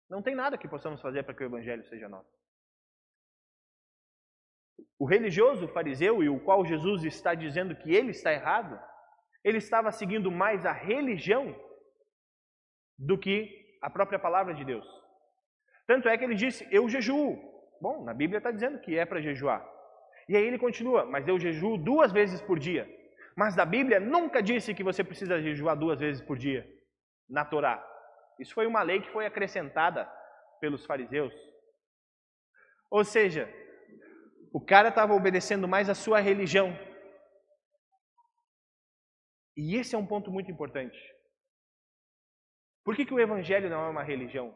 Não 0.08 0.22
tem 0.22 0.34
nada 0.34 0.58
que 0.58 0.68
possamos 0.68 1.00
fazer 1.00 1.22
para 1.22 1.34
que 1.34 1.42
o 1.42 1.46
Evangelho 1.46 1.84
seja 1.84 2.08
nosso. 2.08 2.30
O 4.98 5.04
religioso 5.04 5.68
fariseu, 5.68 6.22
e 6.22 6.28
o 6.28 6.40
qual 6.40 6.64
Jesus 6.64 7.04
está 7.04 7.34
dizendo 7.34 7.76
que 7.76 7.92
ele 7.94 8.10
está 8.10 8.32
errado, 8.32 8.80
ele 9.42 9.58
estava 9.58 9.90
seguindo 9.90 10.30
mais 10.30 10.64
a 10.64 10.72
religião 10.72 11.54
do 12.96 13.18
que 13.18 13.78
a 13.82 13.90
própria 13.90 14.18
palavra 14.18 14.54
de 14.54 14.64
Deus. 14.64 14.86
Tanto 15.86 16.08
é 16.08 16.16
que 16.16 16.24
ele 16.24 16.34
disse: 16.34 16.66
Eu 16.70 16.88
jejuo. 16.88 17.51
Bom, 17.82 18.04
na 18.04 18.14
Bíblia 18.14 18.38
está 18.38 18.52
dizendo 18.52 18.78
que 18.78 18.96
é 18.96 19.04
para 19.04 19.20
jejuar. 19.20 19.60
E 20.28 20.36
aí 20.36 20.44
ele 20.46 20.56
continua, 20.56 21.04
mas 21.04 21.26
eu 21.26 21.36
jejuo 21.36 21.76
duas 21.76 22.12
vezes 22.12 22.40
por 22.40 22.56
dia. 22.56 22.88
Mas 23.36 23.56
da 23.56 23.64
Bíblia 23.64 23.98
nunca 23.98 24.40
disse 24.40 24.72
que 24.72 24.84
você 24.84 25.02
precisa 25.02 25.42
jejuar 25.42 25.76
duas 25.76 25.98
vezes 25.98 26.22
por 26.22 26.38
dia 26.38 26.64
na 27.28 27.44
Torá. 27.44 27.84
Isso 28.38 28.54
foi 28.54 28.68
uma 28.68 28.82
lei 28.82 29.00
que 29.00 29.10
foi 29.10 29.26
acrescentada 29.26 30.08
pelos 30.60 30.86
fariseus. 30.86 31.34
Ou 32.88 33.02
seja, 33.02 33.52
o 34.52 34.60
cara 34.60 34.90
estava 34.90 35.12
obedecendo 35.12 35.66
mais 35.66 35.90
a 35.90 35.94
sua 35.94 36.20
religião. 36.20 36.78
E 39.56 39.74
esse 39.74 39.96
é 39.96 39.98
um 39.98 40.06
ponto 40.06 40.30
muito 40.30 40.52
importante. 40.52 41.00
Por 42.84 42.94
que, 42.94 43.04
que 43.04 43.14
o 43.14 43.18
Evangelho 43.18 43.68
não 43.68 43.84
é 43.86 43.88
uma 43.88 44.04
religião? 44.04 44.54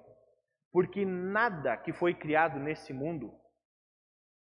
Porque 0.77 1.07
nada 1.07 1.75
que 1.79 1.91
foi 1.91 2.13
criado 2.13 2.59
nesse 2.59 2.93
mundo, 2.93 3.33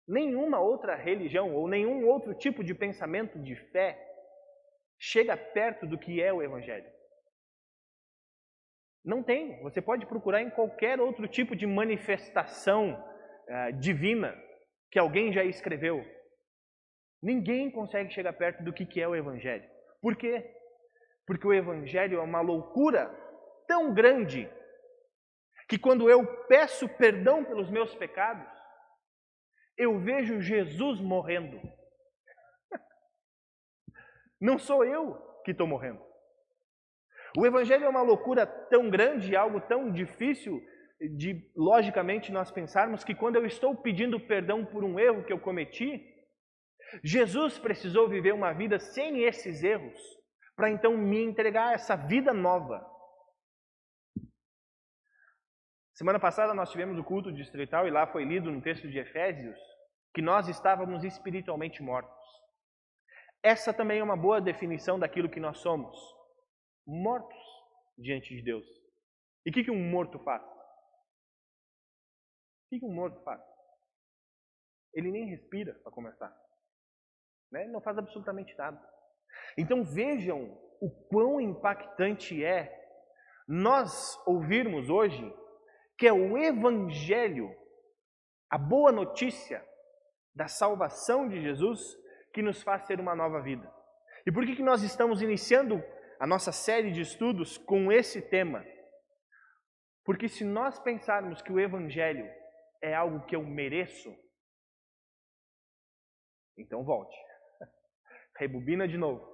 nenhuma 0.07 0.61
outra 0.61 0.95
religião 0.95 1.55
ou 1.55 1.67
nenhum 1.67 2.07
outro 2.07 2.35
tipo 2.35 2.62
de 2.62 2.75
pensamento 2.75 3.38
de 3.38 3.57
fé 3.71 3.99
chega 5.01 5.38
perto 5.38 5.87
do 5.87 5.99
que 5.99 6.21
é 6.21 6.31
o 6.31 6.43
Evangelho. 6.43 6.85
Não 9.03 9.23
tem. 9.23 9.59
Você 9.62 9.81
pode 9.81 10.05
procurar 10.05 10.43
em 10.43 10.51
qualquer 10.51 11.01
outro 11.01 11.27
tipo 11.27 11.57
de 11.57 11.67
manifestação 11.67 12.93
uh, 12.93 13.73
divina 13.81 14.37
que 14.91 14.99
alguém 14.99 15.33
já 15.33 15.43
escreveu. 15.43 16.05
Ninguém 17.23 17.71
consegue 17.71 18.12
chegar 18.12 18.35
perto 18.35 18.62
do 18.62 18.75
que 18.75 19.01
é 19.01 19.09
o 19.09 19.17
Evangelho. 19.17 19.67
Por 20.03 20.14
quê? 20.14 20.45
Porque 21.27 21.47
o 21.47 21.55
Evangelho 21.55 22.19
é 22.19 22.23
uma 22.23 22.43
loucura 22.43 23.09
tão 23.67 23.95
grande 23.95 24.47
que 25.68 25.78
quando 25.78 26.09
eu 26.09 26.26
peço 26.46 26.88
perdão 26.88 27.44
pelos 27.44 27.70
meus 27.70 27.94
pecados, 27.94 28.48
eu 29.76 30.00
vejo 30.00 30.40
Jesus 30.40 31.00
morrendo. 31.00 31.61
Não 34.40 34.59
sou 34.59 34.85
eu 34.85 35.14
que 35.44 35.50
estou 35.50 35.66
morrendo. 35.66 36.02
O 37.37 37.46
Evangelho 37.46 37.85
é 37.85 37.88
uma 37.88 38.02
loucura 38.02 38.46
tão 38.46 38.88
grande, 38.88 39.37
algo 39.37 39.61
tão 39.61 39.92
difícil 39.92 40.59
de, 41.16 41.48
logicamente, 41.54 42.33
nós 42.33 42.50
pensarmos 42.50 43.04
que 43.04 43.14
quando 43.14 43.37
eu 43.37 43.46
estou 43.46 43.76
pedindo 43.76 44.18
perdão 44.18 44.64
por 44.64 44.83
um 44.83 44.98
erro 44.98 45.24
que 45.24 45.33
eu 45.33 45.38
cometi, 45.38 46.02
Jesus 47.04 47.59
precisou 47.59 48.09
viver 48.09 48.33
uma 48.33 48.52
vida 48.52 48.78
sem 48.78 49.22
esses 49.24 49.62
erros, 49.62 50.00
para 50.57 50.70
então 50.70 50.96
me 50.96 51.22
entregar 51.22 51.74
essa 51.74 51.94
vida 51.94 52.33
nova. 52.33 52.85
Semana 55.99 56.21
passada 56.21 56.55
nós 56.55 56.71
tivemos 56.71 56.97
o 56.97 57.03
culto 57.03 57.33
distrital 57.33 57.85
e 57.85 57.91
lá 57.91 58.07
foi 58.07 58.25
lido 58.25 58.53
no 58.53 58.63
texto 58.63 58.89
de 58.89 59.01
Efésios 59.01 59.59
que 60.15 60.23
nós 60.23 60.47
estávamos 60.47 61.03
espiritualmente 61.03 61.83
mortos. 61.83 62.15
Essa 63.43 63.75
também 63.75 63.99
é 63.99 64.05
uma 64.05 64.17
boa 64.17 64.41
definição 64.41 64.97
daquilo 64.97 65.29
que 65.29 65.41
nós 65.41 65.59
somos: 65.59 65.99
mortos 66.87 67.37
diante 67.99 68.33
de 68.33 68.43
Deus. 68.43 68.65
E 69.45 69.51
o 69.51 69.53
que, 69.53 69.65
que 69.65 69.73
um 69.73 69.91
morto 69.91 70.21
faz? 70.21 70.41
O 72.71 72.79
que 72.79 72.87
um 72.87 72.95
morto 72.95 73.21
faz? 73.25 73.43
Ele 74.95 75.11
nem 75.11 75.29
respira 75.31 75.75
para 75.83 75.91
começar. 75.91 76.31
Né? 77.51 77.63
Ele 77.65 77.73
não 77.73 77.81
faz 77.81 77.99
absolutamente 77.99 78.57
nada. 78.57 78.81
Então 79.59 79.83
vejam 79.83 80.57
o 80.81 80.91
quão 81.09 81.41
impactante 81.41 82.45
é 82.45 82.73
nós 83.49 84.17
ouvirmos 84.29 84.89
hoje 84.89 85.35
que 85.99 86.07
é 86.07 86.13
o 86.13 86.39
Evangelho, 86.39 87.53
a 88.49 88.57
boa 88.57 88.93
notícia 88.93 89.67
da 90.33 90.47
salvação 90.47 91.29
de 91.29 91.43
Jesus, 91.43 91.81
que 92.33 92.41
nos 92.41 92.63
faz 92.63 92.85
ter 92.87 93.01
uma 93.01 93.17
nova 93.17 93.43
vida. 93.43 93.69
E 94.25 94.31
por 94.31 94.47
que, 94.47 94.55
que 94.55 94.63
nós 94.63 94.83
estamos 94.83 95.21
iniciando 95.21 95.83
a 96.21 96.27
nossa 96.27 96.53
série 96.53 96.93
de 96.93 97.01
estudos 97.01 97.59
com 97.59 97.91
esse 97.91 98.23
tema? 98.23 98.65
Porque 100.05 100.29
se 100.29 100.45
nós 100.45 100.79
pensarmos 100.79 101.43
que 101.43 101.53
o 101.53 101.59
Evangelho 101.59 102.31
é 102.81 102.95
algo 102.95 103.27
que 103.27 103.35
eu 103.35 103.43
mereço, 103.43 104.15
então 106.57 106.85
volte. 106.85 107.17
Rebobina 108.39 108.87
de 108.87 108.97
novo. 108.97 109.27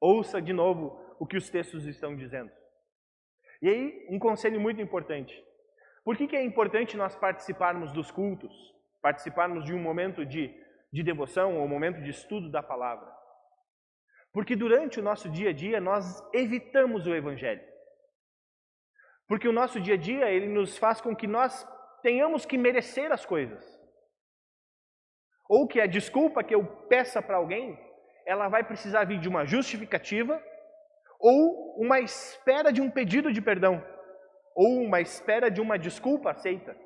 Ouça 0.00 0.42
de 0.42 0.52
novo 0.52 1.16
o 1.20 1.26
que 1.26 1.36
os 1.36 1.48
textos 1.48 1.86
estão 1.86 2.16
dizendo. 2.16 2.50
E 3.62 3.68
aí, 3.68 4.06
um 4.10 4.18
conselho 4.18 4.60
muito 4.60 4.80
importante. 4.80 5.47
Por 6.08 6.16
que, 6.16 6.26
que 6.26 6.36
é 6.36 6.42
importante 6.42 6.96
nós 6.96 7.14
participarmos 7.14 7.92
dos 7.92 8.10
cultos? 8.10 8.74
Participarmos 9.02 9.62
de 9.62 9.74
um 9.74 9.78
momento 9.78 10.24
de, 10.24 10.58
de 10.90 11.02
devoção 11.02 11.58
ou 11.58 11.64
um 11.66 11.68
momento 11.68 12.00
de 12.00 12.08
estudo 12.08 12.50
da 12.50 12.62
palavra? 12.62 13.12
Porque 14.32 14.56
durante 14.56 14.98
o 14.98 15.02
nosso 15.02 15.28
dia 15.28 15.50
a 15.50 15.52
dia 15.52 15.82
nós 15.82 16.26
evitamos 16.32 17.06
o 17.06 17.14
evangelho. 17.14 17.60
Porque 19.26 19.46
o 19.46 19.52
nosso 19.52 19.78
dia 19.78 19.96
a 19.96 19.98
dia 19.98 20.30
ele 20.30 20.46
nos 20.46 20.78
faz 20.78 20.98
com 20.98 21.14
que 21.14 21.26
nós 21.26 21.68
tenhamos 22.00 22.46
que 22.46 22.56
merecer 22.56 23.12
as 23.12 23.26
coisas. 23.26 23.62
Ou 25.46 25.68
que 25.68 25.78
a 25.78 25.86
desculpa 25.86 26.42
que 26.42 26.54
eu 26.54 26.64
peça 26.88 27.20
para 27.20 27.36
alguém, 27.36 27.78
ela 28.24 28.48
vai 28.48 28.64
precisar 28.64 29.04
vir 29.04 29.20
de 29.20 29.28
uma 29.28 29.44
justificativa 29.44 30.42
ou 31.20 31.76
uma 31.78 32.00
espera 32.00 32.72
de 32.72 32.80
um 32.80 32.90
pedido 32.90 33.30
de 33.30 33.42
perdão, 33.42 33.84
ou 34.58 34.82
uma 34.82 35.00
espera 35.00 35.48
de 35.48 35.60
uma 35.60 35.78
desculpa 35.78 36.32
aceita. 36.32 36.76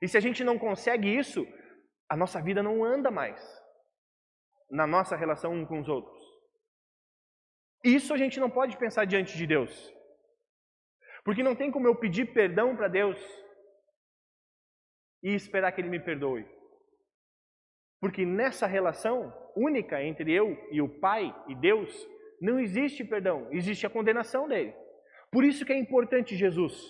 E 0.00 0.08
se 0.08 0.16
a 0.16 0.20
gente 0.20 0.42
não 0.42 0.58
consegue 0.58 1.14
isso, 1.14 1.46
a 2.08 2.16
nossa 2.16 2.40
vida 2.40 2.62
não 2.62 2.82
anda 2.82 3.10
mais 3.10 3.38
na 4.70 4.86
nossa 4.86 5.14
relação 5.14 5.52
um 5.52 5.66
com 5.66 5.78
os 5.78 5.88
outros. 5.90 6.24
Isso 7.84 8.14
a 8.14 8.16
gente 8.16 8.40
não 8.40 8.48
pode 8.48 8.78
pensar 8.78 9.04
diante 9.04 9.36
de 9.36 9.46
Deus. 9.46 9.92
Porque 11.22 11.42
não 11.42 11.54
tem 11.54 11.70
como 11.70 11.86
eu 11.86 11.94
pedir 11.94 12.32
perdão 12.32 12.74
para 12.74 12.88
Deus 12.88 13.18
e 15.22 15.34
esperar 15.34 15.70
que 15.72 15.82
ele 15.82 15.90
me 15.90 16.00
perdoe. 16.00 16.46
Porque 18.00 18.24
nessa 18.24 18.66
relação 18.66 19.30
única 19.54 20.02
entre 20.02 20.32
eu 20.32 20.56
e 20.70 20.80
o 20.80 20.88
Pai 20.88 21.24
e 21.46 21.54
Deus, 21.54 21.90
não 22.40 22.58
existe 22.58 23.04
perdão, 23.04 23.48
existe 23.50 23.86
a 23.86 23.90
condenação 23.90 24.48
dele. 24.48 24.74
Por 25.34 25.44
isso 25.44 25.64
que 25.66 25.72
é 25.72 25.76
importante 25.76 26.36
Jesus. 26.36 26.80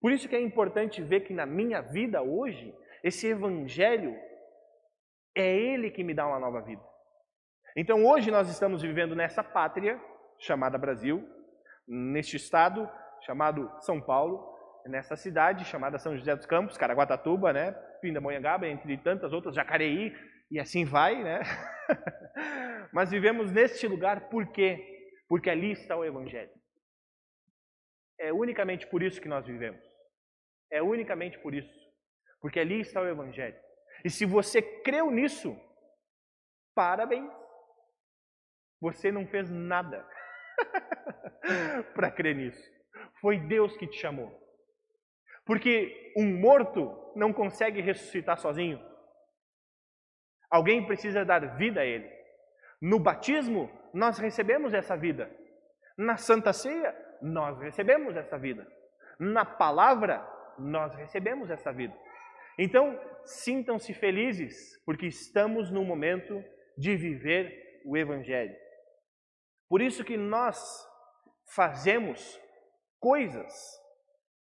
Por 0.00 0.10
isso 0.10 0.26
que 0.26 0.34
é 0.34 0.40
importante 0.40 1.02
ver 1.02 1.20
que 1.20 1.34
na 1.34 1.44
minha 1.44 1.82
vida 1.82 2.22
hoje, 2.22 2.74
esse 3.04 3.26
evangelho 3.26 4.16
é 5.36 5.54
ele 5.54 5.90
que 5.90 6.02
me 6.02 6.14
dá 6.14 6.26
uma 6.26 6.40
nova 6.40 6.62
vida. 6.62 6.82
Então 7.76 8.06
hoje 8.06 8.30
nós 8.30 8.48
estamos 8.48 8.80
vivendo 8.80 9.14
nessa 9.14 9.44
pátria 9.44 10.00
chamada 10.38 10.78
Brasil, 10.78 11.28
neste 11.86 12.36
estado 12.36 12.88
chamado 13.20 13.70
São 13.80 14.00
Paulo, 14.00 14.56
nessa 14.86 15.14
cidade 15.14 15.66
chamada 15.66 15.98
São 15.98 16.16
José 16.16 16.34
dos 16.34 16.46
Campos, 16.46 16.78
Caraguatatuba, 16.78 17.52
né? 17.52 17.72
Pindamonhangaba, 18.00 18.66
entre 18.66 18.96
tantas 18.96 19.34
outras, 19.34 19.54
Jacareí, 19.54 20.10
e 20.50 20.58
assim 20.58 20.86
vai, 20.86 21.22
né? 21.22 21.40
Mas 22.94 23.10
vivemos 23.10 23.52
neste 23.52 23.86
lugar 23.86 24.30
por 24.30 24.46
quê? 24.52 25.12
Porque 25.28 25.50
ali 25.50 25.72
está 25.72 25.94
o 25.94 26.02
Evangelho. 26.02 26.57
É 28.18 28.32
unicamente 28.32 28.86
por 28.86 29.02
isso 29.02 29.20
que 29.20 29.28
nós 29.28 29.46
vivemos. 29.46 29.82
É 30.70 30.82
unicamente 30.82 31.38
por 31.38 31.54
isso. 31.54 31.72
Porque 32.40 32.60
ali 32.60 32.80
está 32.80 33.00
o 33.00 33.08
Evangelho. 33.08 33.58
E 34.04 34.10
se 34.10 34.24
você 34.24 34.60
creu 34.60 35.10
nisso, 35.10 35.58
parabéns. 36.74 37.30
Você 38.80 39.10
não 39.10 39.26
fez 39.26 39.50
nada 39.50 40.08
para 41.94 42.10
crer 42.10 42.36
nisso. 42.36 42.70
Foi 43.20 43.38
Deus 43.38 43.76
que 43.76 43.86
te 43.86 43.98
chamou. 43.98 44.30
Porque 45.44 46.12
um 46.16 46.38
morto 46.38 47.12
não 47.16 47.32
consegue 47.32 47.80
ressuscitar 47.80 48.38
sozinho. 48.38 48.78
Alguém 50.50 50.86
precisa 50.86 51.24
dar 51.24 51.56
vida 51.56 51.80
a 51.80 51.86
ele. 51.86 52.08
No 52.80 53.00
batismo, 53.00 53.70
nós 53.92 54.18
recebemos 54.18 54.72
essa 54.72 54.96
vida. 54.96 55.30
Na 55.98 56.16
Santa 56.16 56.52
Ceia, 56.52 56.94
nós 57.20 57.58
recebemos 57.58 58.16
essa 58.16 58.38
vida. 58.38 58.64
Na 59.18 59.44
palavra, 59.44 60.24
nós 60.56 60.94
recebemos 60.94 61.50
essa 61.50 61.72
vida. 61.72 61.94
Então, 62.56 62.98
sintam-se 63.24 63.92
felizes, 63.92 64.80
porque 64.84 65.06
estamos 65.06 65.72
no 65.72 65.84
momento 65.84 66.40
de 66.76 66.96
viver 66.96 67.82
o 67.84 67.96
Evangelho. 67.96 68.56
Por 69.68 69.82
isso 69.82 70.04
que 70.04 70.16
nós 70.16 70.86
fazemos 71.54 72.40
coisas 73.00 73.52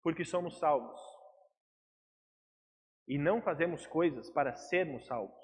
porque 0.04 0.24
somos 0.24 0.58
salvos. 0.60 1.00
E 3.08 3.18
não 3.18 3.42
fazemos 3.42 3.86
coisas 3.88 4.30
para 4.30 4.56
sermos 4.56 5.06
salvos. 5.06 5.36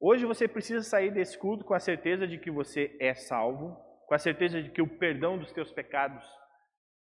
Hoje 0.00 0.24
você 0.24 0.46
precisa 0.46 0.82
sair 0.82 1.12
desse 1.12 1.38
culto 1.38 1.64
com 1.64 1.74
a 1.74 1.80
certeza 1.80 2.26
de 2.26 2.38
que 2.38 2.50
você 2.50 2.96
é 3.00 3.14
salvo, 3.14 3.93
com 4.06 4.14
a 4.14 4.18
certeza 4.18 4.62
de 4.62 4.70
que 4.70 4.82
o 4.82 4.98
perdão 4.98 5.38
dos 5.38 5.52
teus 5.52 5.72
pecados 5.72 6.24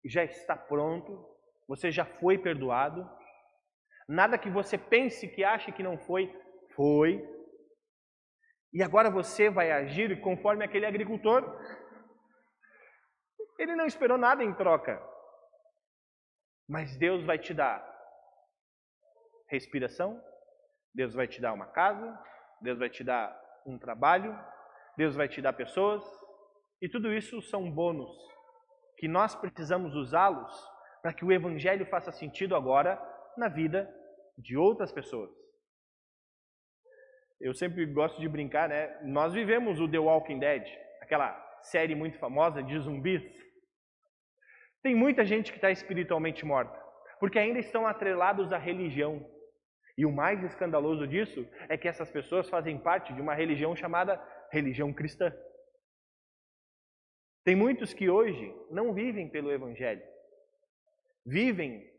já 0.06 0.24
está 0.24 0.56
pronto, 0.56 1.26
você 1.68 1.92
já 1.92 2.06
foi 2.06 2.38
perdoado. 2.38 3.10
Nada 4.08 4.38
que 4.38 4.50
você 4.50 4.78
pense 4.78 5.28
que 5.28 5.44
ache 5.44 5.72
que 5.72 5.82
não 5.82 5.98
foi, 5.98 6.32
foi. 6.76 7.24
E 8.74 8.84
agora 8.84 9.10
você 9.10 9.50
vai 9.50 9.72
agir 9.72 10.20
conforme 10.22 10.66
aquele 10.66 10.86
agricultor. 10.86 11.44
Ele 13.58 13.76
não 13.76 13.86
esperou 13.86 14.18
nada 14.18 14.44
em 14.44 14.54
troca. 14.54 15.02
Mas 16.68 16.98
Deus 16.98 17.24
vai 17.24 17.38
te 17.38 17.54
dar 17.54 17.92
respiração, 19.50 20.20
Deus 20.94 21.14
vai 21.14 21.28
te 21.28 21.40
dar 21.40 21.54
uma 21.54 21.68
casa, 21.68 22.20
Deus 22.62 22.80
vai 22.80 22.90
te 22.90 23.04
dar 23.04 23.40
um 23.66 23.78
trabalho, 23.78 24.38
Deus 24.98 25.16
vai 25.16 25.28
te 25.28 25.42
dar 25.42 25.54
pessoas, 25.54 26.04
e 26.84 26.90
tudo 26.90 27.14
isso 27.14 27.42
são 27.44 27.72
bônus 27.72 28.12
que 28.98 29.08
nós 29.08 29.34
precisamos 29.34 29.96
usá-los 29.96 30.54
para 31.02 31.14
que 31.14 31.24
o 31.24 31.32
evangelho 31.32 31.86
faça 31.86 32.12
sentido 32.12 32.58
agora 32.58 33.02
na 33.38 33.48
vida 33.48 33.90
de 34.38 34.58
outras 34.58 34.92
pessoas. 34.92 35.32
Eu 37.40 37.54
sempre 37.54 37.86
gosto 37.86 38.20
de 38.20 38.28
brincar, 38.28 38.68
né? 38.68 39.00
Nós 39.02 39.34
vivemos 39.34 39.80
o 39.80 39.90
The 39.90 39.98
Walking 39.98 40.40
Dead, 40.40 40.68
aquela 41.02 41.32
série 41.62 41.96
muito 41.96 42.20
famosa 42.20 42.62
de 42.62 42.78
zumbis. 42.78 43.24
Tem 44.82 44.94
muita 44.94 45.24
gente 45.24 45.54
que 45.54 45.58
está 45.60 45.72
espiritualmente 45.72 46.46
morta, 46.46 46.78
porque 47.18 47.40
ainda 47.40 47.60
estão 47.60 47.88
atrelados 47.88 48.52
à 48.52 48.58
religião. 48.58 49.26
E 49.98 50.06
o 50.06 50.12
mais 50.12 50.44
escandaloso 50.44 51.08
disso 51.08 51.48
é 51.70 51.78
que 51.78 51.88
essas 51.88 52.12
pessoas 52.12 52.50
fazem 52.50 52.78
parte 52.78 53.14
de 53.14 53.22
uma 53.22 53.34
religião 53.34 53.74
chamada 53.74 54.22
religião 54.52 54.92
cristã. 54.92 55.34
Tem 57.44 57.56
muitos 57.56 57.94
que 57.94 58.10
hoje 58.10 58.56
não 58.70 58.94
vivem 58.94 59.30
pelo 59.30 59.52
Evangelho, 59.52 60.04
vivem 61.26 61.92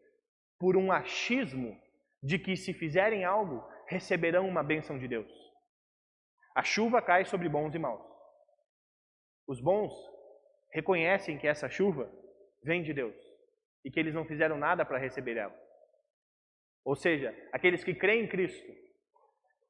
por 0.59 0.77
um 0.77 0.91
achismo 0.91 1.79
de 2.23 2.39
que 2.39 2.57
se 2.57 2.73
fizerem 2.73 3.25
algo, 3.25 3.63
receberão 3.87 4.49
uma 4.49 4.63
bênção 4.63 4.99
de 4.99 5.07
Deus. 5.07 5.31
A 6.55 6.63
chuva 6.63 7.03
cai 7.03 7.25
sobre 7.27 7.49
bons 7.49 7.75
e 7.75 7.79
maus. 7.79 8.03
Os 9.47 9.61
bons 9.61 9.93
reconhecem 10.73 11.39
que 11.39 11.47
essa 11.47 11.69
chuva 11.69 12.11
vem 12.63 12.83
de 12.83 12.95
Deus 12.95 13.15
e 13.85 13.91
que 13.91 14.01
eles 14.01 14.15
não 14.15 14.25
fizeram 14.25 14.57
nada 14.57 14.85
para 14.85 14.99
receber 14.99 15.37
ela. 15.37 15.55
Ou 16.85 16.97
seja, 16.97 17.35
aqueles 17.53 17.85
que 17.85 17.95
creem 17.95 18.25
em 18.25 18.29
Cristo 18.29 18.73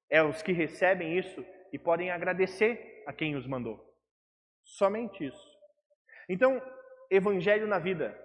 é 0.09 0.23
os 0.23 0.43
que 0.43 0.53
recebem 0.53 1.19
isso 1.19 1.45
e 1.73 1.79
podem 1.79 2.11
agradecer 2.11 3.03
a 3.07 3.13
quem 3.13 3.35
os 3.35 3.47
mandou. 3.47 3.83
Somente 4.63 5.27
isso. 5.27 5.54
Então, 6.29 6.61
evangelho 7.11 7.67
na 7.67 7.79
vida 7.79 8.19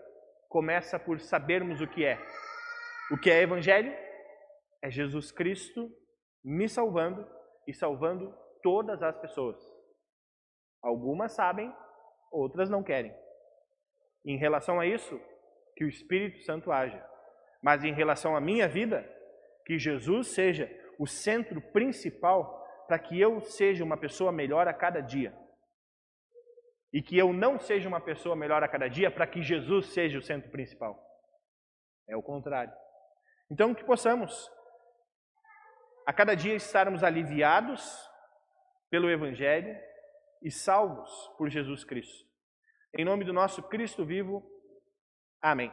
começa 0.48 0.98
por 0.98 1.20
sabermos 1.20 1.82
o 1.82 1.88
que 1.88 2.06
é. 2.06 2.18
O 3.12 3.18
que 3.18 3.30
é 3.30 3.42
evangelho? 3.42 3.94
É 4.82 4.90
Jesus 4.90 5.32
Cristo 5.32 5.90
me 6.44 6.68
salvando 6.70 7.28
e 7.68 7.74
salvando 7.74 8.34
todas 8.64 9.02
as 9.04 9.18
pessoas. 9.18 9.58
Algumas 10.82 11.34
sabem, 11.34 11.74
outras 12.32 12.70
não 12.70 12.84
querem. 12.84 13.14
Em 14.26 14.38
relação 14.38 14.80
a 14.80 14.86
isso, 14.86 15.20
que 15.76 15.84
o 15.84 15.90
Espírito 15.90 16.44
Santo 16.44 16.72
haja. 16.72 17.06
Mas 17.62 17.84
em 17.84 17.94
relação 17.94 18.36
à 18.36 18.42
minha 18.42 18.68
vida, 18.68 19.08
que 19.66 19.78
Jesus 19.78 20.30
seja 20.30 20.70
o 20.98 21.06
centro 21.06 21.62
principal 21.62 22.60
para 22.88 23.00
que 23.00 23.20
eu 23.20 23.40
seja 23.42 23.84
uma 23.84 23.98
pessoa 23.98 24.32
melhor 24.32 24.68
a 24.68 24.74
cada 24.74 25.02
dia. 25.02 25.34
E 26.92 27.02
que 27.02 27.18
eu 27.18 27.32
não 27.32 27.60
seja 27.60 27.88
uma 27.88 28.02
pessoa 28.02 28.36
melhor 28.36 28.64
a 28.64 28.68
cada 28.68 28.88
dia 28.88 29.12
para 29.12 29.28
que 29.28 29.44
Jesus 29.44 29.88
seja 29.88 30.18
o 30.18 30.22
centro 30.22 30.50
principal. 30.50 31.00
É 32.08 32.16
o 32.16 32.24
contrário. 32.24 32.74
Então, 33.52 33.74
que 33.74 33.84
possamos 33.84 34.50
a 36.06 36.14
cada 36.14 36.36
dia 36.36 36.56
estarmos 36.56 37.04
aliviados 37.04 38.10
pelo 38.90 39.10
Evangelho 39.10 39.78
e 40.42 40.50
salvos 40.50 41.10
por 41.38 41.50
Jesus 41.50 41.84
Cristo. 41.84 42.28
Em 42.98 43.06
nome 43.06 43.24
do 43.24 43.32
nosso 43.32 43.62
Cristo 43.64 44.04
vivo, 44.04 44.44
amém. 45.42 45.72